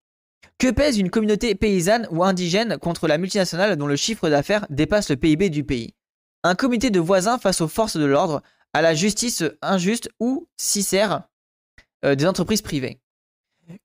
[0.57, 5.09] Que pèse une communauté paysanne ou indigène contre la multinationale dont le chiffre d'affaires dépasse
[5.09, 5.93] le PIB du pays?
[6.43, 8.41] Un comité de voisins face aux forces de l'ordre,
[8.73, 10.87] à la justice injuste ou, si
[12.05, 12.99] euh, des entreprises privées.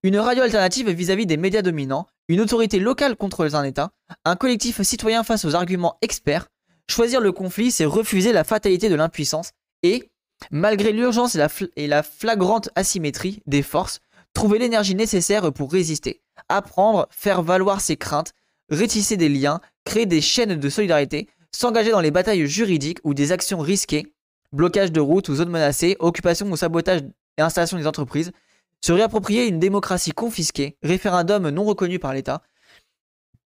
[0.03, 3.91] Une radio alternative vis-à-vis des médias dominants, une autorité locale contre un État,
[4.25, 6.47] un collectif citoyen face aux arguments experts.
[6.91, 9.51] Choisir le conflit, c'est refuser la fatalité de l'impuissance
[9.81, 10.11] et,
[10.51, 11.37] malgré l'urgence
[11.77, 14.01] et la flagrante asymétrie des forces,
[14.33, 18.33] trouver l'énergie nécessaire pour résister apprendre, faire valoir ses craintes,
[18.69, 23.31] rétisser des liens, créer des chaînes de solidarité, s'engager dans les batailles juridiques ou des
[23.31, 24.11] actions risquées,
[24.51, 27.03] blocage de routes ou zones menacées, occupation ou sabotage
[27.37, 28.33] et installation des entreprises,
[28.81, 32.41] se réapproprier une démocratie confisquée, référendum non reconnu par l'État,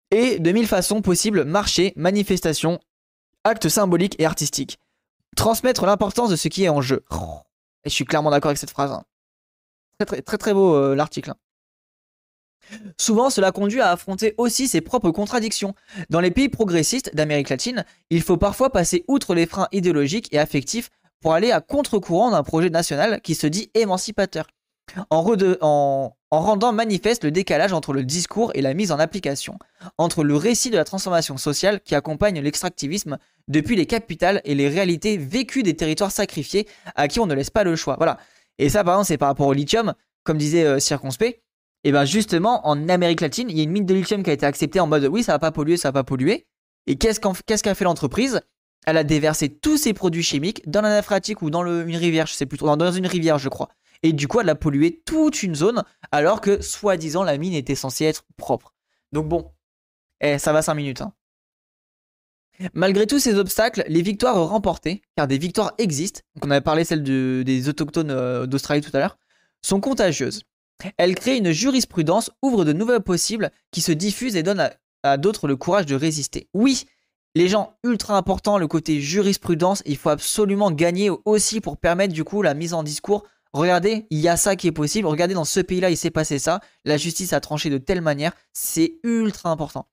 [0.10, 2.80] et de mille façons possibles, marché, manifestation,
[3.46, 4.80] actes symboliques et artistiques.
[5.38, 7.06] Transmettre l'importance de ce qui est en jeu.
[7.84, 8.92] Et je suis clairement d'accord avec cette phrase.
[8.92, 9.04] Hein.
[10.06, 11.32] Très, très très beau euh, l'article.
[11.32, 11.36] Hein.
[12.98, 15.76] Souvent, cela conduit à affronter aussi ses propres contradictions.
[16.10, 20.40] Dans les pays progressistes d'Amérique latine, il faut parfois passer outre les freins idéologiques et
[20.40, 20.90] affectifs
[21.22, 24.48] pour aller à contre-courant d'un projet national qui se dit émancipateur,
[25.10, 29.58] en, rendant manifeste le décalage entre le discours et la mise en application,
[29.98, 33.18] entre le récit de la transformation sociale qui accompagne l'extractivisme
[33.48, 37.50] depuis les capitales et les réalités vécues des territoires sacrifiés à qui on ne laisse
[37.50, 37.96] pas le choix.
[37.98, 38.18] Voilà.
[38.58, 39.94] Et ça, par exemple, c'est par rapport au lithium,
[40.24, 41.42] comme disait euh, Circonspect.
[41.84, 44.34] Et bien justement, en Amérique latine, il y a une mine de lithium qui a
[44.34, 46.48] été acceptée en mode oui, ça va pas polluer, ça va pas polluer.
[46.88, 48.42] Et qu'est-ce qu'a fait l'entreprise?
[48.88, 52.28] Elle a déversé tous ses produits chimiques dans la nappe phréatique ou dans une rivière,
[52.28, 53.70] je sais plus trop, dans une rivière, je crois.
[54.04, 57.76] Et du coup, elle a pollué toute une zone, alors que soi-disant la mine était
[57.76, 58.74] censée être propre.
[59.12, 59.52] Donc bon,
[60.22, 61.02] Eh, ça va 5 minutes.
[61.02, 61.14] Hein.
[62.74, 66.86] Malgré tous ces obstacles, les victoires remportées, car des victoires existent, donc on avait parlé
[66.86, 69.18] celle des autochtones euh, d'Australie tout à l'heure,
[69.62, 70.44] sont contagieuses.
[70.98, 74.70] Elles créent une jurisprudence, ouvrent de nouvelles possibles qui se diffusent et donnent
[75.04, 76.50] à, d'autres le courage de résister.
[76.54, 76.86] Oui,
[77.36, 82.24] les gens ultra importants, le côté jurisprudence, il faut absolument gagner aussi pour permettre du
[82.24, 83.26] coup la mise en discours.
[83.56, 85.08] Regardez, il y a ça qui est possible.
[85.08, 86.60] Regardez, dans ce pays-là, il s'est passé ça.
[86.84, 88.34] La justice a tranché de telle manière.
[88.52, 89.88] C'est ultra important.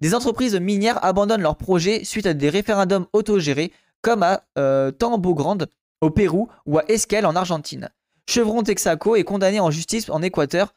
[0.00, 5.34] Des entreprises minières abandonnent leurs projets suite à des référendums autogérés, comme à euh, Tambo
[5.34, 5.70] Grande
[6.02, 7.88] au Pérou ou à Esquel en Argentine.
[8.28, 10.74] Chevron Texaco est condamné en justice en Équateur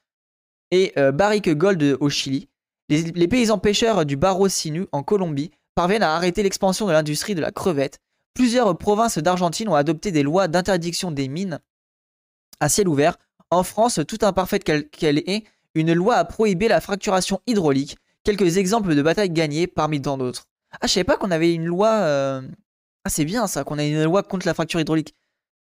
[0.72, 2.48] et euh, Barrick Gold au Chili.
[2.88, 7.42] Les, paysans pêcheurs du Barro Sinu en Colombie parviennent à arrêter l'expansion de l'industrie de
[7.42, 8.00] la crevette.
[8.34, 11.60] Plusieurs provinces d'Argentine ont adopté des lois d'interdiction des mines
[12.62, 13.18] à ciel ouvert.
[13.50, 15.44] En France, tout imparfaite qu'elle est,
[15.76, 20.46] une loi a prohibé la fracturation hydraulique quelques exemples de batailles gagnées parmi tant d'autres.
[20.74, 21.90] Ah, je savais pas qu'on avait une loi.
[21.90, 22.42] Euh,
[23.04, 25.16] ah, c'est bien ça, qu'on a une loi contre la fracture hydraulique.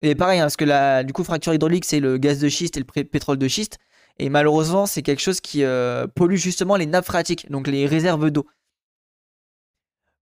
[0.01, 2.77] Et pareil, hein, parce que la, du coup, fracture hydraulique, c'est le gaz de schiste
[2.77, 3.77] et le pétrole de schiste.
[4.17, 8.31] Et malheureusement, c'est quelque chose qui euh, pollue justement les nappes phréatiques, donc les réserves
[8.31, 8.45] d'eau.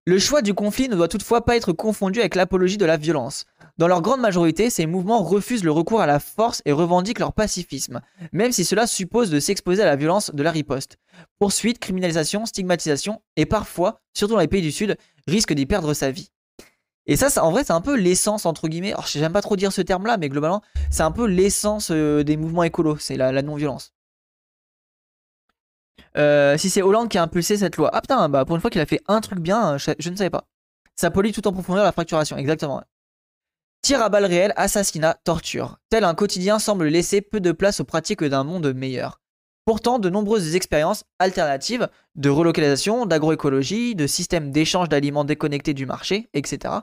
[0.08, 3.46] Le choix du conflit ne doit toutefois pas être confondu avec l'apologie de la violence.
[3.78, 7.34] Dans leur grande majorité, ces mouvements refusent le recours à la force et revendiquent leur
[7.34, 8.00] pacifisme,
[8.32, 10.98] même si cela suppose de s'exposer à la violence de la riposte.
[11.40, 14.96] Poursuite, criminalisation, stigmatisation, et parfois, surtout dans les pays du Sud,
[15.28, 16.32] risque d'y perdre sa vie.
[17.06, 19.74] Et ça, en vrai, c'est un peu l'essence, entre guillemets, alors j'aime pas trop dire
[19.74, 23.92] ce terme-là, mais globalement, c'est un peu l'essence euh, des mouvements écolos, c'est la non-violence.
[26.18, 27.90] Euh, si c'est Hollande qui a impulsé cette loi.
[27.94, 30.30] Ah putain, bah pour une fois qu'il a fait un truc bien, je, ne savais
[30.30, 30.46] pas.
[30.96, 32.82] Ça polie tout en profondeur la fracturation, exactement.
[33.84, 35.78] Tir à balles réelles, assassinat, torture.
[35.90, 39.22] Tel un quotidien semble laisser peu de place aux pratiques d'un monde meilleur.
[39.66, 46.30] Pourtant, de nombreuses expériences alternatives de relocalisation, d'agroécologie, de systèmes d'échange d'aliments déconnectés du marché,
[46.34, 46.74] etc.,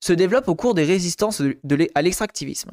[0.00, 1.42] se développent au cours des résistances
[1.94, 2.70] à l'extractivisme.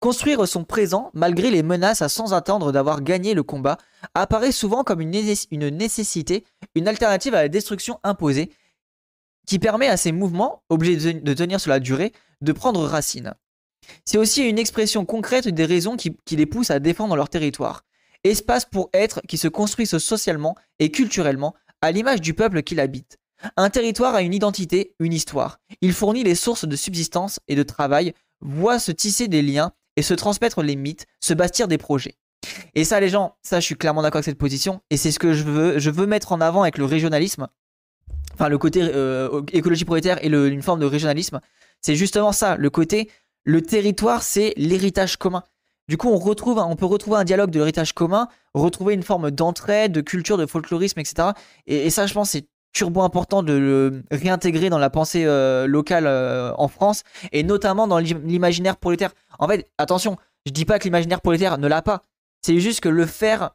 [0.00, 3.78] Construire son présent, malgré les menaces à sans attendre d'avoir gagné le combat,
[4.14, 8.50] apparaît souvent comme une, nécessité, une alternative à la destruction imposée,
[9.46, 13.34] qui permet à ces mouvements, obligés de tenir sur la durée, de prendre racine.
[14.04, 17.84] C'est aussi une expression concrète des raisons qui, les poussent à défendre leur territoire.
[18.24, 23.18] Espace pour être qui se construisent socialement et culturellement à l'image du peuple qui l'habite.
[23.56, 25.58] Un territoire a une identité, une histoire.
[25.82, 30.02] Il fournit les sources de subsistance et de travail, voit se tisser des liens et
[30.02, 32.16] se transmettre les mythes, se bâtir des projets.
[32.74, 34.80] Et ça, les gens, ça, je suis clairement d'accord avec cette position.
[34.90, 37.48] Et c'est ce que je veux, je veux mettre en avant avec le régionalisme.
[38.34, 41.40] Enfin, le côté euh, écologie prolétaire et une forme de régionalisme.
[41.80, 42.56] C'est justement ça.
[42.56, 43.10] Le côté,
[43.44, 45.42] le territoire, c'est l'héritage commun.
[45.88, 49.30] Du coup, on, retrouve, on peut retrouver un dialogue de l'héritage commun, retrouver une forme
[49.30, 51.28] d'entraide, de culture, de folklorisme, etc.
[51.66, 55.66] Et, et ça, je pense, c'est turbo important de le réintégrer dans la pensée euh,
[55.66, 59.12] locale euh, en France et notamment dans l'imaginaire prolétaire.
[59.38, 62.02] En fait, attention, je dis pas que l'imaginaire prolétaire ne l'a pas.
[62.42, 63.52] C'est juste que le faire,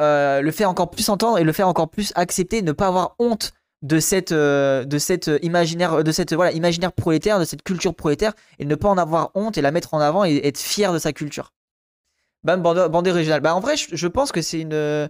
[0.00, 3.16] euh, le faire encore plus entendre et le faire encore plus accepter, ne pas avoir
[3.18, 3.52] honte
[3.82, 8.74] de cette, de imaginaire, de cette voilà imaginaire prolétaire, de cette culture prolétaire et ne
[8.74, 11.54] pas en avoir honte et la mettre en avant et être fier de sa culture.
[12.44, 13.40] Bam, bandée, régionale.
[13.40, 15.08] Bah en vrai, je pense que c'est une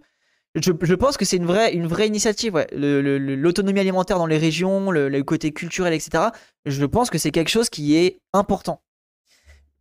[0.55, 2.67] je, pense que c'est une vraie, une vraie initiative.
[2.73, 6.25] L'autonomie alimentaire dans les régions, le, côté culturel, etc.
[6.67, 8.83] Je pense que c'est quelque chose qui est important.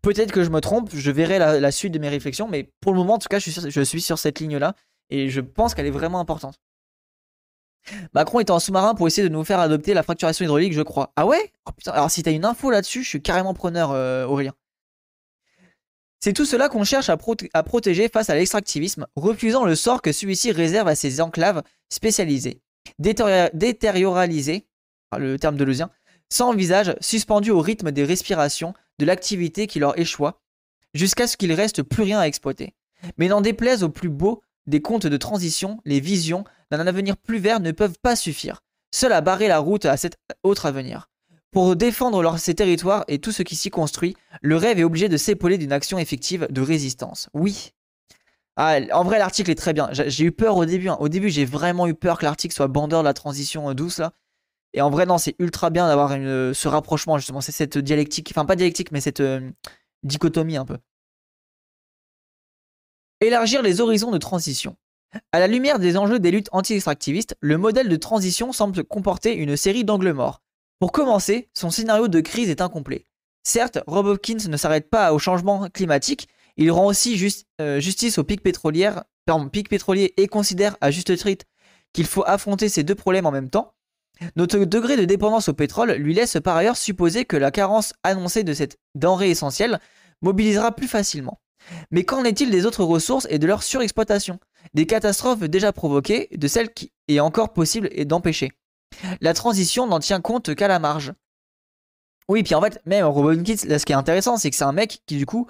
[0.01, 2.99] Peut-être que je me trompe, je verrai la, suite de mes réflexions, mais pour le
[2.99, 4.75] moment, en tout cas, je suis sur, je suis sur cette ligne-là
[5.10, 6.60] et je pense qu'elle est vraiment importante.
[8.13, 11.12] Macron est en sous-marin pour essayer de nous faire adopter la fracturation hydraulique, je crois.
[11.15, 11.51] Ah ouais?
[11.65, 14.53] Oh, Alors si t'as une info là-dessus, je suis carrément preneur, euh, Aurélien.
[16.19, 17.17] C'est tout cela qu'on cherche à,
[17.63, 22.62] protéger face à l'extractivisme, refusant le sort que celui-ci réserve à ces enclaves spécialisées,
[22.99, 24.67] détérioralisées,
[25.17, 25.89] le terme de Leusien,
[26.29, 30.41] sans visage, suspendus au rythme des respirations, de l'activité qui leur échoua,
[30.93, 32.75] jusqu'à ce qu'il reste plus rien à exploiter.
[33.17, 37.39] Mais n'en déplaise au plus beau des contes de transition, les visions d'un avenir plus
[37.39, 38.62] vert ne peuvent pas suffire,
[38.93, 41.10] seul à barrer la route à cet autre avenir.
[41.52, 45.18] Pour défendre ces territoires et tout ce qui s'y construit, le rêve est obligé de
[45.18, 47.30] s'épauler d'une action effective de résistance.
[47.34, 47.72] Oui.
[48.56, 49.90] Ah, en vrai, l'article est très bien.
[49.92, 50.90] J'ai eu peur au début.
[50.90, 50.98] Hein.
[51.00, 54.02] Au début, j'ai vraiment eu peur que l'article soit bandeur de la transition euh, douce.
[54.74, 57.42] Et en vrai, non, c'est ultra bien d'avoir ce rapprochement justement.
[57.42, 59.50] C'est cette dialectique, enfin pas dialectique, mais cette euh,
[60.04, 60.78] dichotomie un peu.
[63.22, 64.76] Élargir les horizons de transition.
[65.32, 69.58] À la lumière des enjeux des luttes anti-extractivistes, le modèle de transition semble comporter une
[69.58, 70.42] série d'angles morts.
[70.80, 73.06] Pour commencer, son scénario de crise est incomplet.
[73.44, 78.24] Certes, Rob Hopkins ne s'arrête pas au changement climatique, il rend aussi euh, justice aux
[78.24, 79.04] pics pétrolières,
[80.18, 81.46] et considère à juste titre
[81.94, 83.74] qu'il faut affronter ces deux problèmes en même temps.
[84.36, 88.44] Notre degré de dépendance au pétrole lui laisse par ailleurs supposer que la carence annoncée
[88.44, 89.80] de cette denrée essentielle
[90.22, 91.39] mobilisera plus facilement.
[91.92, 94.39] Mais qu'en est-il des autres ressources et de leur surexploitation?
[94.74, 98.52] Des catastrophes déjà provoquées, de celles qui est encore possible d'empêcher.
[99.21, 101.13] La transition n'en tient compte qu'à la marge.
[102.28, 104.63] Oui, puis en fait, même Robin Kids, là, ce qui est intéressant, c'est que c'est
[104.63, 105.47] un mec qui, du coup,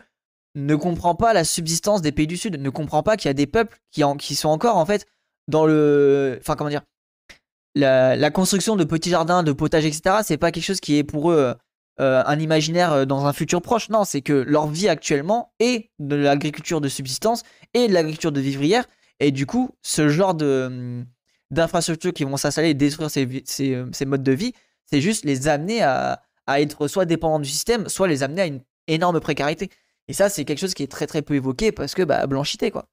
[0.56, 3.34] ne comprend pas la subsistance des pays du Sud, ne comprend pas qu'il y a
[3.34, 5.06] des peuples qui, sont encore, en fait,
[5.48, 6.38] dans le.
[6.42, 6.84] Enfin, comment dire
[7.76, 11.32] la, construction de petits jardins, de potages, etc., c'est pas quelque chose qui est pour
[11.32, 11.56] eux
[12.00, 13.90] euh, un imaginaire euh, dans un futur proche.
[13.90, 18.40] Non, c'est que leur vie actuellement est de l'agriculture de subsistance et de l'agriculture de
[18.40, 18.86] vivrière.
[19.20, 21.04] Et du coup, ce genre de
[21.52, 24.54] d'infrastructures qui vont s'installer et détruire ces, ces, modes de vie,
[24.86, 28.62] c'est juste les amener à, être soit dépendants du système, soit les amener à une
[28.88, 29.70] énorme précarité.
[30.08, 32.72] Et ça, c'est quelque chose qui est très très peu évoqué parce que, bah, blanchité,
[32.72, 32.88] quoi.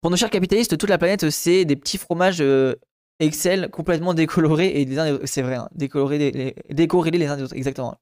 [0.00, 2.74] Pour nos chers capitalistes, toute la planète, c'est des petits fromages euh,
[3.20, 7.96] Excel complètement décolorés et des c'est vrai, hein, décolorés, les uns des autres, exactement.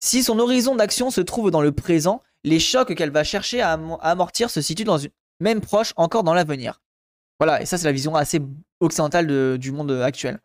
[0.00, 3.72] Si son horizon d'action se trouve dans le présent, les chocs qu'elle va chercher à
[4.00, 6.80] amortir se situent dans une même proche encore dans l'avenir.
[7.40, 8.38] Voilà, et ça c'est la vision assez
[8.80, 10.40] occidentale du monde actuel.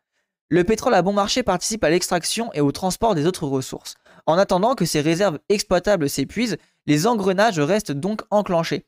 [0.50, 3.96] Le pétrole à bon marché participe à l'extraction et au transport des autres ressources.
[4.26, 8.86] En attendant que ces réserves exploitables s'épuisent, les engrenages restent donc enclenchés.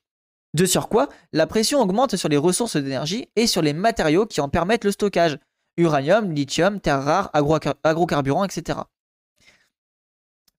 [0.53, 4.49] De surcroît, la pression augmente sur les ressources d'énergie et sur les matériaux qui en
[4.49, 5.37] permettent le stockage.
[5.77, 7.29] Uranium, lithium, terres rares,
[7.83, 8.79] agrocarburants, etc.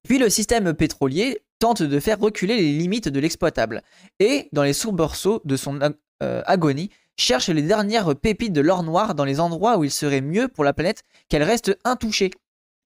[0.05, 3.83] Puis le système pétrolier tente de faire reculer les limites de l'exploitable
[4.21, 5.81] et, dans les soubresauts de son
[6.23, 10.21] euh, agonie, cherche les dernières pépites de l'or noir dans les endroits où il serait
[10.21, 12.31] mieux pour la planète qu'elle reste intouchée.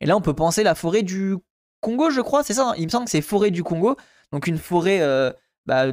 [0.01, 1.37] Et là, on peut penser la forêt du
[1.81, 2.75] Congo, je crois, c'est ça hein?
[2.79, 3.97] Il me semble que c'est forêt du Congo,
[4.33, 5.33] donc une forêt euh,
[5.67, 5.87] bah,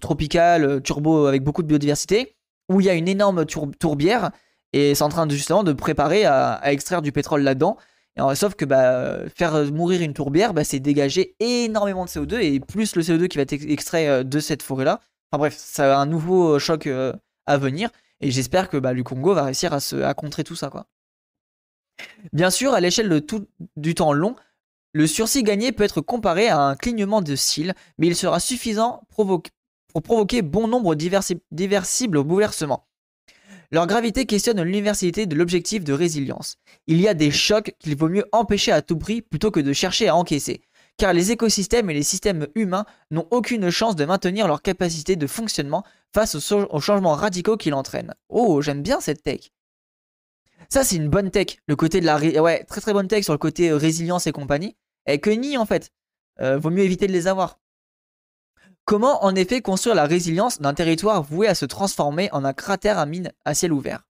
[0.00, 2.36] tropicale, euh, turbo, avec beaucoup de biodiversité,
[2.68, 4.30] où il y a une énorme tourbière,
[4.72, 7.78] et c'est en train justement de préparer à, extraire du pétrole là-dedans.
[8.34, 12.94] sauf que bah, faire mourir une tourbière, bah, c'est dégager énormément de CO2, et plus
[12.96, 15.00] le CO2 qui va être extrait de cette forêt-là.
[15.30, 16.88] Enfin bref, ça a un nouveau choc
[17.56, 17.90] venir.
[18.20, 20.70] Et j'espère que bah, le Congo va réussir à, se, contrer tout ça.
[20.70, 20.86] Quoi.
[22.32, 23.22] Bien sûr, à l'échelle
[23.76, 24.36] du temps long,
[24.92, 29.02] le sursis gagné peut être comparé à un clignement de cils, mais il sera suffisant
[29.14, 29.42] pour
[30.02, 32.86] provoquer bon nombre diversibles bouleversements.
[33.70, 36.56] Leur gravité questionne l'universalité de l'objectif de résilience.
[36.86, 39.74] Il y a des chocs qu'il vaut mieux empêcher à tout prix plutôt que de
[39.74, 40.62] chercher à encaisser
[40.98, 45.26] car les écosystèmes et les systèmes humains n'ont aucune chance de maintenir leur capacité de
[45.26, 48.14] fonctionnement face aux, changements radicaux qu'ils entraînent.
[48.28, 49.50] Oh, j'aime bien cette tech.
[50.68, 51.58] Ça, c'est une bonne tech.
[51.66, 52.18] Le côté de la.
[52.18, 54.76] Ouais, très très bonne tech sur le côté euh, résilience et compagnie.
[55.06, 55.90] Et que ni, en fait.
[56.40, 57.58] Euh, vaut mieux éviter de les avoir.
[58.84, 62.98] Comment, en effet, construire la résilience d'un territoire voué à se transformer en un cratère
[62.98, 64.06] à mine à ciel ouvert?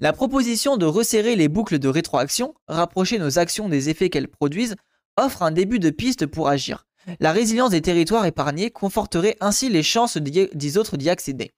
[0.00, 4.76] La proposition de resserrer les boucles de rétroaction, rapprocher nos actions des effets qu'elles produisent,
[5.16, 6.85] offre un début de piste pour agir.
[7.20, 11.52] La résilience des territoires épargnés conforterait ainsi les chances des autres d'y accéder.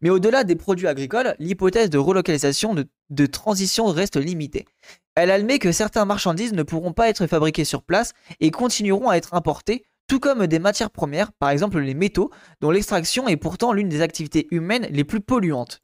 [0.00, 4.66] Mais au-delà des produits agricoles, l'hypothèse de relocalisation de, transition reste limitée.
[5.14, 9.16] Elle admet que certaines marchandises ne pourront pas être fabriquées sur place et continueront à
[9.16, 13.72] être importées, tout comme des matières premières, par exemple les métaux, dont l'extraction est pourtant
[13.72, 15.82] l'une des activités humaines les plus polluantes.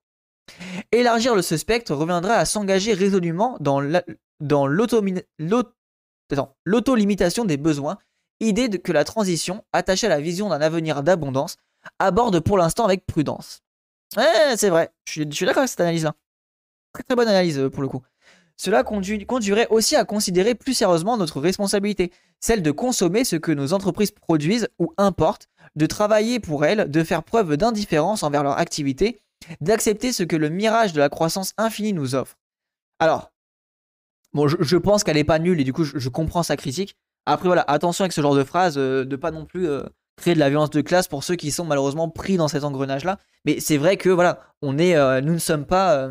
[0.92, 3.80] Élargir le suspect reviendra à s'engager résolument dans
[6.64, 7.98] l'auto-limitation des besoins,
[8.40, 11.56] idée que la transition, attachée à la vision d'un avenir d'abondance,
[11.98, 13.62] aborde pour l'instant avec prudence.
[14.16, 16.14] Ouais, c'est vrai, je suis, d'accord avec cette analyse-là.
[16.92, 18.02] Très très bonne analyse euh, pour le coup.
[18.56, 23.74] Cela conduirait aussi à considérer plus sérieusement notre responsabilité, celle de consommer ce que nos
[23.74, 29.20] entreprises produisent ou importent, de travailler pour elles, de faire preuve d'indifférence envers leur activité
[29.60, 32.38] d'accepter ce que le mirage de la croissance infinie nous offre.
[32.98, 33.32] Alors,
[34.32, 36.96] bon, je, pense qu'elle n'est pas nulle et du coup, je, comprends sa critique.
[37.26, 39.82] Après, voilà, attention avec ce genre de phrase, euh, de pas non plus euh,
[40.16, 43.18] créer de la violence de classe pour ceux qui sont malheureusement pris dans cet engrenage-là.
[43.44, 46.08] Mais c'est vrai que, voilà, on est, euh, nous ne sommes pas,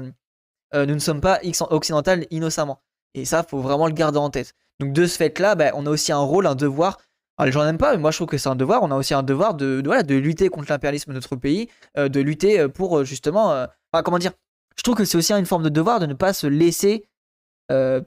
[0.73, 1.39] nous ne sommes pas
[1.69, 2.81] occidental innocemment.
[3.13, 4.53] Et ça, faut vraiment le garder en tête.
[4.79, 6.97] Donc, de ce fait-là, bah, on a aussi un rôle, un devoir
[7.37, 8.83] alors, les gens n'aiment pas, mais moi je trouve que c'est un devoir.
[8.83, 12.07] On a aussi un devoir de, voilà, de lutter contre l'impérialisme de notre pays, euh,
[12.07, 13.67] de lutter euh, pour euh, justement.
[13.91, 14.31] comment dire?
[14.77, 17.07] Je trouve que c'est aussi une forme de devoir de ne pas se laisser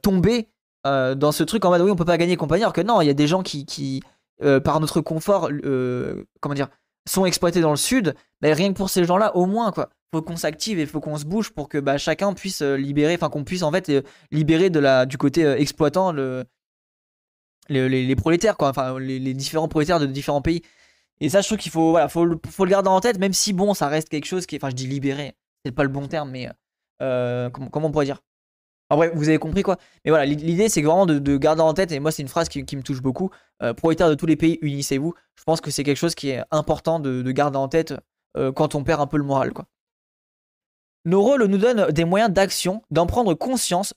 [0.03, 0.49] tomber
[0.85, 2.63] dans ce truc en mode oui, on peut pas gagner compagnie.
[2.63, 4.03] Alors que non, il y a des gens qui, qui
[4.65, 5.51] par notre confort,
[6.41, 6.69] comment dire,
[7.07, 8.15] sont exploités dans le sud.
[8.43, 9.91] Mais rien que pour ces gens-là, au moins, quoi.
[10.15, 13.29] Faut qu'on s'active et faut qu'on se bouge pour que bah, chacun puisse libérer, enfin
[13.29, 13.93] qu'on puisse en fait
[14.31, 16.47] libérer de la, du côté exploitant le,
[17.69, 20.63] les, prolétaires, quoi, enfin les, différents prolétaires de différents pays.
[21.21, 23.33] Et ça, je trouve qu'il faut, voilà, faut, le- faut le garder en tête, même
[23.33, 25.89] si bon, ça reste quelque chose qui est, enfin, je dis libéré, c'est pas le
[25.89, 26.49] bon terme, mais
[27.03, 28.23] euh, comment, comment on pourrait dire?
[28.91, 29.77] En bref, vous avez compris quoi.
[30.05, 32.29] Mais voilà, l'i- l'idée, c'est vraiment de, de garder en tête, et moi, c'est une
[32.29, 33.31] phrase qui, qui me touche beaucoup.
[33.63, 35.15] Euh, de tous les pays, unissez-vous.
[35.37, 37.95] Je pense que c'est quelque chose qui est important de, de garder en tête
[38.37, 39.53] euh, quand on perd un peu le moral.
[41.05, 43.95] Nos rôles nous donnent des moyens d'action, d'en prendre conscience,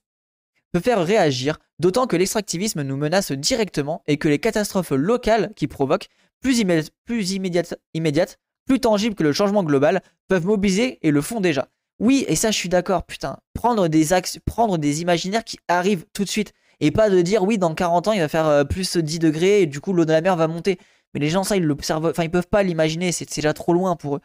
[0.72, 5.68] peut faire réagir, d'autant que l'extractivisme nous menace directement et que les catastrophes locales qu'il
[5.68, 6.08] provoque,
[6.42, 11.22] plus, immé- plus immédiates, immédiates, plus tangibles que le changement global, peuvent mobiliser et le
[11.22, 11.68] font déjà.
[12.00, 16.06] Oui, et ça je suis d'accord, putain, prendre des axes, prendre des imaginaires qui arrivent
[16.14, 18.64] tout de suite, et pas de dire oui, dans 40 ans il va faire euh,
[18.64, 20.80] plus 10 degrés et du coup l'eau de la mer va monter.
[21.14, 23.96] Mais les gens ça ils l'observent, enfin ils peuvent pas l'imaginer, c'est déjà trop loin
[23.96, 24.22] pour eux.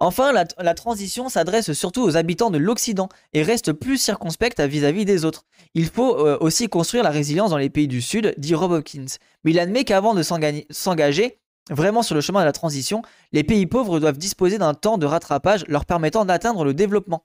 [0.00, 5.24] Enfin, la, transition s'adresse surtout aux habitants de l'Occident et reste plus circonspecte vis-à-vis des
[5.24, 5.44] autres.
[5.74, 9.06] Il faut euh, aussi construire la résilience dans les pays du Sud, dit Rob Hopkins.
[9.42, 11.40] Mais il admet qu'avant de s'engager
[11.70, 13.02] vraiment sur le chemin de la transition,
[13.32, 17.24] les pays pauvres doivent disposer d'un temps de rattrapage leur permettant d'atteindre le développement.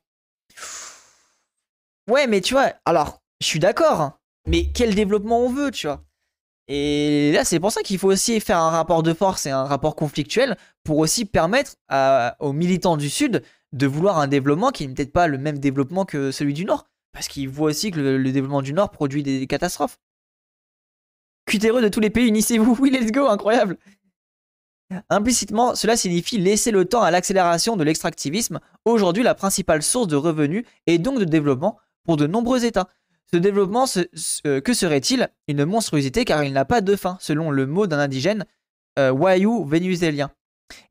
[2.10, 6.04] Ouais, mais tu vois, alors, je suis d'accord, mais quel développement on veut, tu vois?
[6.68, 9.66] Et là, c'est pour ça qu'il faut aussi faire un rapport de force et un
[9.66, 11.76] rapport conflictuel pour aussi permettre
[12.40, 16.06] aux militants du Sud de vouloir un développement qui n'est peut-être pas le même développement
[16.06, 16.88] que celui du Nord.
[17.12, 20.00] Parce qu'ils voient aussi que le, le développement du Nord produit des catastrophes.
[21.46, 22.76] Cutéreux de tous les pays, unissez-vous.
[22.80, 23.78] Oui, let's go, incroyable.
[25.10, 30.16] Implicitement, cela signifie laisser le temps à l'accélération de l'extractivisme, aujourd'hui la principale source de
[30.16, 32.90] revenus et donc de développement pour de nombreux États.
[33.32, 35.28] Ce développement, ce- que serait-il?
[35.48, 38.46] Une monstruosité car il n'a pas de fin, selon le mot d'un indigène
[39.00, 40.30] euh, Wayuu vénézuélien.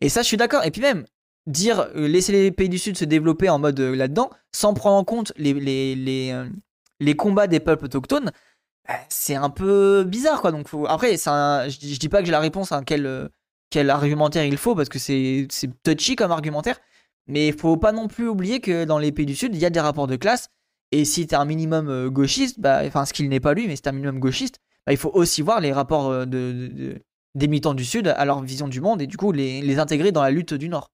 [0.00, 0.64] Et ça, je suis d'accord.
[0.64, 1.05] Et puis même,
[1.46, 4.96] dire euh, laisser les pays du Sud se développer en mode euh, là-dedans, sans prendre
[4.96, 8.32] en compte les, euh, combats des peuples autochtones,
[8.88, 10.50] bah, c'est un peu bizarre, quoi.
[10.50, 13.28] Donc, après, je, je dis pas que j'ai la réponse à quel, euh,
[13.73, 16.79] quel argumentaire il faut, parce que c'est c'est touchy comme argumentaire.
[17.27, 19.64] Mais il faut pas non plus oublier que dans les pays du Sud, il y
[19.66, 20.49] a des rapports de classe.
[20.93, 23.77] Et si t'es un minimum euh, gauchiste, bah, enfin, ce qu'il n'est pas lui, mais
[23.77, 27.03] t'es un minimum gauchiste, bah, il faut aussi voir les rapports euh, de, de- de-
[27.35, 30.23] des militants du Sud à leur vision du monde et du coup les, intégrer dans
[30.23, 30.91] la lutte du Nord.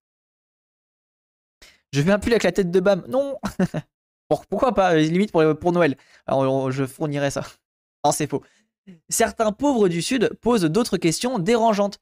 [1.93, 3.03] Je fais un pull avec la tête de Bam.
[3.09, 3.39] Non
[4.29, 5.97] Pour- Pourquoi pas Limite pour, pour Noël.
[6.27, 7.43] Alors, je fournirai ça.
[8.05, 8.43] Non, c'est faux.
[9.09, 11.99] Certains pauvres du Sud posent d'autres questions dérangeantes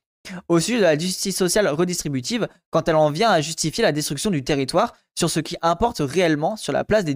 [0.49, 4.31] au sujet de la justice sociale redistributive quand elle en vient à justifier la destruction
[4.31, 7.15] du territoire sur ce qui importe réellement sur la place des,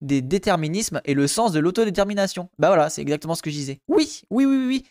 [0.00, 2.48] des déterminismes et le sens de l'autodétermination.
[2.58, 3.80] Bah voilà, c'est exactement ce que je disais.
[3.88, 4.84] Oui, oui, oui, oui.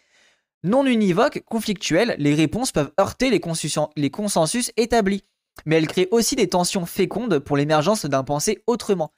[0.63, 3.41] Non univoques, conflictuelles, les réponses peuvent heurter les,
[3.95, 5.23] les consensus établis,
[5.65, 9.11] mais elles créent aussi des tensions fécondes pour l'émergence d'un pensée autrement.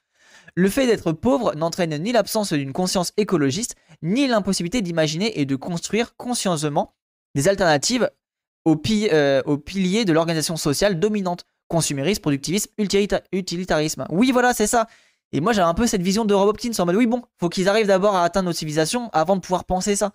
[0.54, 5.56] Le fait d'être pauvre n'entraîne ni l'absence d'une conscience écologiste, ni l'impossibilité d'imaginer et de
[5.56, 6.94] construire consciencieusement
[7.34, 8.10] des alternatives
[8.64, 14.06] aux, pi- euh, aux piliers de l'organisation sociale dominante, consumérisme, productivisme, utilita- utilitarisme.
[14.10, 14.86] Oui, voilà, c'est ça.
[15.32, 17.48] Et moi, j'ai un peu cette vision de Rob Hopkins en mode oui, bon, faut
[17.48, 20.12] qu'ils arrivent d'abord à atteindre notre civilisation avant de pouvoir penser ça.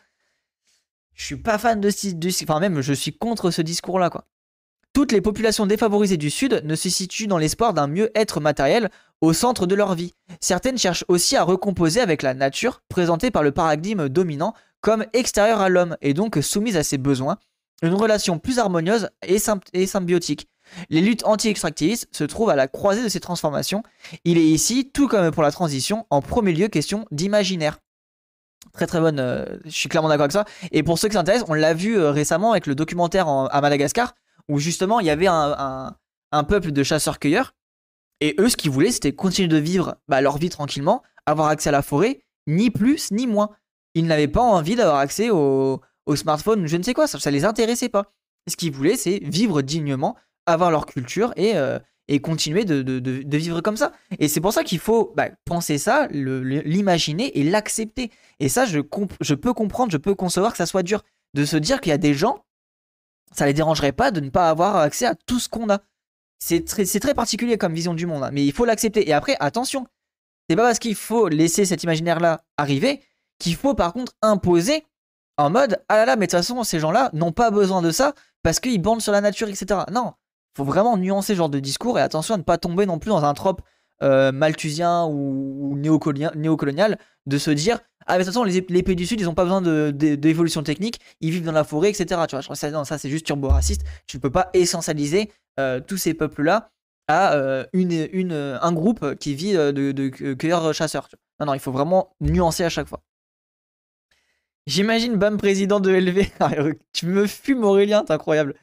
[1.13, 4.09] Je suis pas fan de ce, de ce- enfin même, je suis contre ce discours-là,
[4.09, 4.25] quoi.
[4.93, 8.89] Toutes les populations défavorisées du Sud ne se situent dans l'espoir d'un mieux-être matériel
[9.21, 10.13] au centre de leur vie.
[10.39, 15.59] Certaines cherchent aussi à recomposer avec la nature, présentée par le paradigme dominant comme extérieure
[15.59, 17.37] à l'homme et donc soumise à ses besoins,
[17.87, 19.39] une relation plus harmonieuse et,
[19.87, 20.47] symbiotique.
[20.89, 23.83] Les luttes anti-extractivistes se trouvent à la croisée de ces transformations.
[24.23, 27.79] Il est ici, tout comme pour la transition, en premier lieu question d'imaginaire.
[28.73, 30.45] Très très bonne, euh, je suis clairement d'accord avec ça.
[30.71, 33.61] Et pour ceux qui s'intéressent, on l'a vu euh, récemment avec le documentaire en- à
[33.61, 34.13] Madagascar,
[34.47, 35.95] où justement il y avait un,
[36.47, 37.55] peuple de chasseurs-cueilleurs,
[38.21, 41.69] et eux ce qu'ils voulaient c'était continuer de vivre bah, leur vie tranquillement, avoir accès
[41.69, 43.49] à la forêt, ni plus ni moins.
[43.95, 47.31] Ils n'avaient pas envie d'avoir accès au, au smartphone, je ne sais quoi, ça, ça
[47.31, 48.11] les intéressait pas.
[48.49, 52.99] Ce qu'ils voulaient c'est vivre dignement, avoir leur culture et, euh, et continuer de, de-
[52.99, 53.91] de- vivre comme ça.
[54.17, 58.09] Et c'est pour ça qu'il faut bah, penser ça, l'imaginer et l'accepter.
[58.39, 61.03] Et ça, je, comp- je peux comprendre, je peux concevoir que ça soit dur.
[61.35, 62.43] De se dire qu'il y a des gens,
[63.31, 65.79] ça les dérangerait pas de ne pas avoir accès à tout ce qu'on a.
[66.39, 69.07] C'est très, très particulier comme vision du monde, hein, mais il faut l'accepter.
[69.07, 69.85] Et après, attention,
[70.49, 73.01] c'est pas parce qu'il faut laisser cet imaginaire-là arriver
[73.37, 74.83] qu'il faut par contre imposer
[75.39, 77.91] en mode ah là là, mais de toute façon, ces gens-là n'ont pas besoin de
[77.91, 78.13] ça
[78.43, 79.81] parce qu'ils bandent sur la nature, etc.
[79.91, 80.13] Non,
[80.55, 83.09] faut vraiment nuancer ce genre de discours et attention à ne pas tomber non plus
[83.09, 83.61] dans un trope
[84.03, 89.05] euh, malthusien ou, néocolonial de se dire ah mais de toute façon les, pays du
[89.05, 92.21] sud ils ont pas besoin de- de- d'évolution technique ils vivent dans la forêt etc
[92.27, 95.31] tu vois je ça, non, ça c'est juste turbo raciste tu ne peux pas essentialiser
[95.59, 96.69] euh, tous ces peuples là
[97.09, 101.09] à euh, une, un groupe qui vit euh, de, de cueilleurs chasseurs
[101.41, 103.01] non non il faut vraiment nuancer à chaque fois
[104.69, 106.27] J'imagine Bam président de LV.
[106.93, 108.53] tu me fumes Aurélien, t'es incroyable.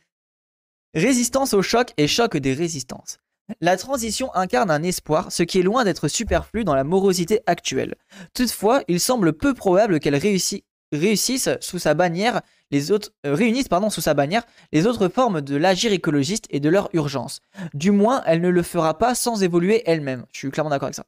[0.95, 3.19] Résistance au choc et choc des résistances.
[3.61, 7.97] La transition incarne un espoir, ce qui est loin d'être superflu dans la morosité actuelle.
[8.35, 12.41] Toutefois, il semble peu probable qu'elle réussisse sous sa bannière
[12.71, 16.61] les autres euh, réunissent pardon, sous sa bannière les autres formes de l'agir écologiste et
[16.61, 17.41] de leur urgence.
[17.75, 20.25] Du moins, elle ne le fera pas sans évoluer elle-même.
[20.33, 21.07] Je suis clairement d'accord avec ça.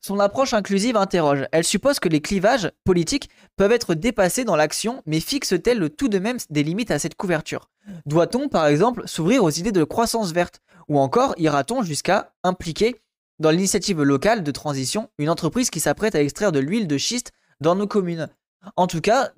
[0.00, 1.46] Son approche inclusive interroge.
[1.52, 6.18] Elle suppose que les clivages politiques peuvent être dépassés dans l'action, mais fixe-t-elle tout de
[6.18, 7.70] même des limites à cette couverture?
[8.06, 10.60] Doit-on, par exemple, s'ouvrir aux idées de croissance verte?
[10.88, 12.96] Ou encore, ira-t-on jusqu'à impliquer
[13.38, 17.32] dans l'initiative locale de transition une entreprise qui s'apprête à extraire de l'huile de schiste
[17.60, 18.28] dans nos communes?
[18.76, 19.30] En tout cas,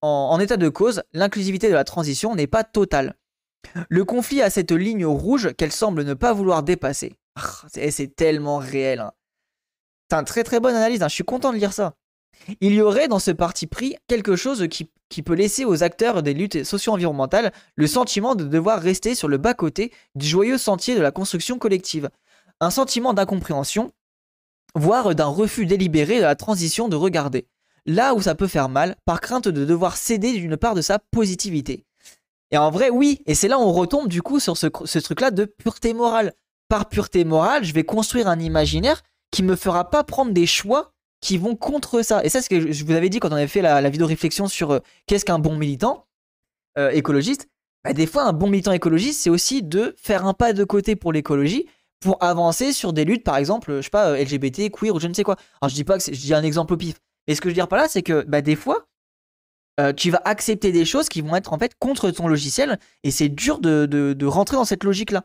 [0.00, 3.14] en état de cause, l'inclusivité de la transition n'est pas totale.
[3.88, 7.14] Le conflit a cette ligne rouge qu'elle semble ne pas vouloir dépasser.
[7.36, 9.00] Ah, c'est tellement réel.
[9.00, 9.12] Hein.
[10.12, 11.08] C'est une très très bonne analyse, hein.
[11.08, 11.94] je suis content de lire ça.
[12.60, 16.34] Il y aurait dans ce parti pris quelque chose qui, peut laisser aux acteurs des
[16.34, 21.12] luttes socio-environnementales le sentiment de devoir rester sur le bas-côté du joyeux sentier de la
[21.12, 22.10] construction collective.
[22.60, 23.90] Un sentiment d'incompréhension,
[24.74, 27.48] voire d'un refus délibéré de la transition de regarder.
[27.86, 30.98] Là où ça peut faire mal, par crainte de devoir céder d'une part de sa
[30.98, 31.86] positivité.
[32.50, 35.30] Et en vrai, oui, et c'est là où on retombe du coup sur ce truc-là
[35.30, 36.34] de pureté morale.
[36.68, 39.02] Par pureté morale, je vais construire un imaginaire
[39.32, 42.22] qui me fera pas prendre des choix qui vont contre ça.
[42.24, 44.06] Et ça, c'est ce que je vous avais dit quand on avait fait la, vidéo
[44.06, 46.06] réflexion sur euh, qu'est-ce qu'un bon militant
[46.78, 47.48] euh, écologiste.
[47.84, 50.94] Bah, des fois, un bon militant écologiste, c'est aussi de faire un pas de côté
[50.94, 51.66] pour l'écologie
[52.00, 55.06] pour avancer sur des luttes, par exemple, je sais pas, euh, LGBT, queer ou je
[55.06, 55.36] ne sais quoi.
[55.60, 56.96] Alors, je dis pas que je dis un exemple au pif.
[57.26, 58.86] Mais ce que je veux dire par là, c'est que bah, des fois,
[59.96, 63.28] tu vas accepter des choses qui vont être en fait contre ton logiciel et c'est
[63.28, 65.24] dur de rentrer dans cette logique-là.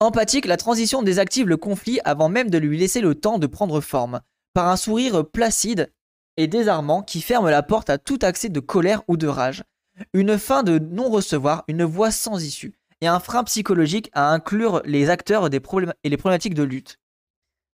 [0.00, 3.80] Empathique, la transition désactive le conflit avant même de lui laisser le temps de prendre
[3.80, 4.20] forme,
[4.54, 5.92] par un sourire placide
[6.36, 9.64] et désarmant qui ferme la porte à tout accès de colère ou de rage.
[10.12, 15.10] Une fin de non-recevoir, une voix sans issue, et un frein psychologique à inclure les
[15.10, 17.00] acteurs des problèmes et les problématiques de lutte.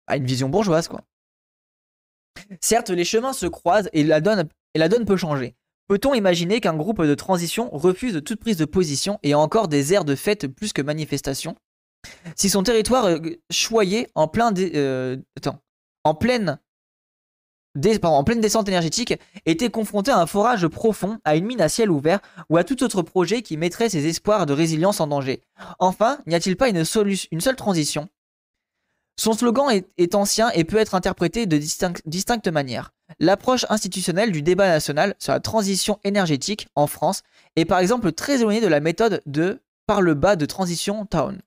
[0.06, 1.02] Ah, une vision bourgeoise, quoi.
[2.62, 5.56] Certes, les chemins se croisent et la donne, et la donne peut changer.
[5.88, 10.06] Peut-on imaginer qu'un groupe de transition refuse toute prise de position et encore des airs
[10.06, 11.54] de fête plus que manifestation?
[12.36, 13.18] Si son territoire
[13.50, 15.16] choyé en plein euh,
[16.04, 16.58] en pleine
[18.02, 19.14] en pleine descente énergétique,
[19.46, 22.82] était confronté à un forage profond, à une mine à ciel ouvert ou à tout
[22.82, 25.42] autre projet qui mettrait ses espoirs de résilience en danger.
[25.78, 26.84] Enfin, n'y a-t-il pas une,
[27.32, 28.08] une, seule transition?
[29.16, 32.92] Son slogan est, ancien et peut être interprété de distinctes manières.
[33.20, 37.22] L'approche institutionnelle du débat national sur la transition énergétique en France
[37.56, 41.40] est par exemple très éloignée de la méthode de par le bas de transition Town.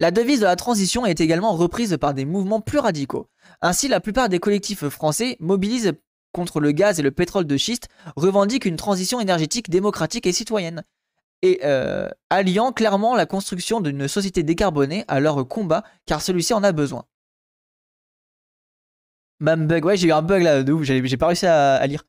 [0.00, 3.28] La devise de la transition est également reprise par des mouvements plus radicaux.
[3.60, 5.94] Ainsi, la plupart des collectifs français mobilisent
[6.32, 10.84] contre le gaz et le pétrole de schiste, revendiquent une transition énergétique démocratique et citoyenne,
[11.42, 16.62] et euh, alliant clairement la construction d'une société décarbonée à leur combat, car celui-ci en
[16.62, 17.04] a besoin.
[19.40, 22.04] Même bug, ouais, j'ai eu un bug là de j'ai pas réussi à lire.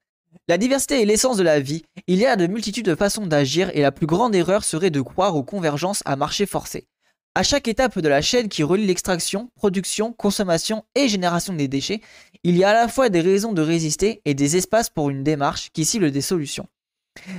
[0.48, 1.84] La diversité est l'essence de la vie.
[2.08, 5.02] Il y a de multitudes de façons d'agir et la plus grande erreur serait de
[5.02, 6.88] croire aux convergences à marché forcé.
[7.36, 12.02] À chaque étape de la chaîne qui relie l'extraction, production, consommation et génération des déchets,
[12.44, 15.24] il y a à la fois des raisons de résister et des espaces pour une
[15.24, 16.68] démarche qui cible des solutions.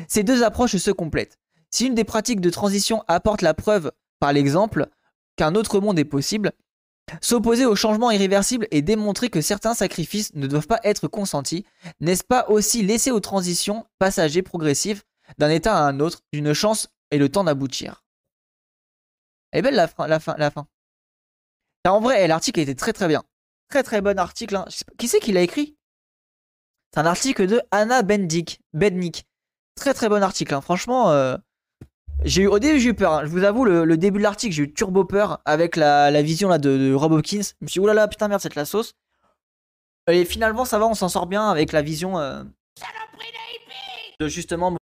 [0.08, 1.38] Ces deux approches se complètent.
[1.70, 4.86] Si une des pratiques de transition apporte la preuve, par l'exemple,
[5.36, 6.52] qu'un autre monde est possible,
[7.20, 11.64] s'opposer au changement irréversible et démontrer que certains sacrifices ne doivent pas être consentis,
[12.00, 15.02] n'est-ce pas aussi laisser aux transitions passagères progressives
[15.38, 18.04] d'un état à un autre d'une chance et le temps d'aboutir?
[19.52, 20.06] Elle est belle la fin.
[20.06, 20.66] La fin, la fin.
[21.86, 23.22] En vrai, l'article était très très bien.
[23.68, 24.56] Très très bon article.
[24.56, 24.66] Hein.
[24.98, 25.76] Qui c'est qui l'a écrit?
[26.92, 28.60] C'est un article de Anna Bendik.
[28.72, 29.24] Bednik.
[29.76, 30.54] Très très bon article.
[30.54, 30.60] Hein.
[30.60, 31.36] Franchement, euh,
[32.24, 33.12] j'ai eu au début j'ai eu peur.
[33.12, 33.20] Hein.
[33.24, 36.58] Je vous avoue, le, début de l'article, j'ai eu turbo peur avec la, vision là
[36.58, 37.42] de, Rob Hopkins.
[37.42, 38.94] Je me suis dit, oulala, putain merde, c'est de la sauce.
[40.10, 42.42] Et finalement, ça va, on s'en sort bien avec la vision euh,
[44.18, 44.76] de justement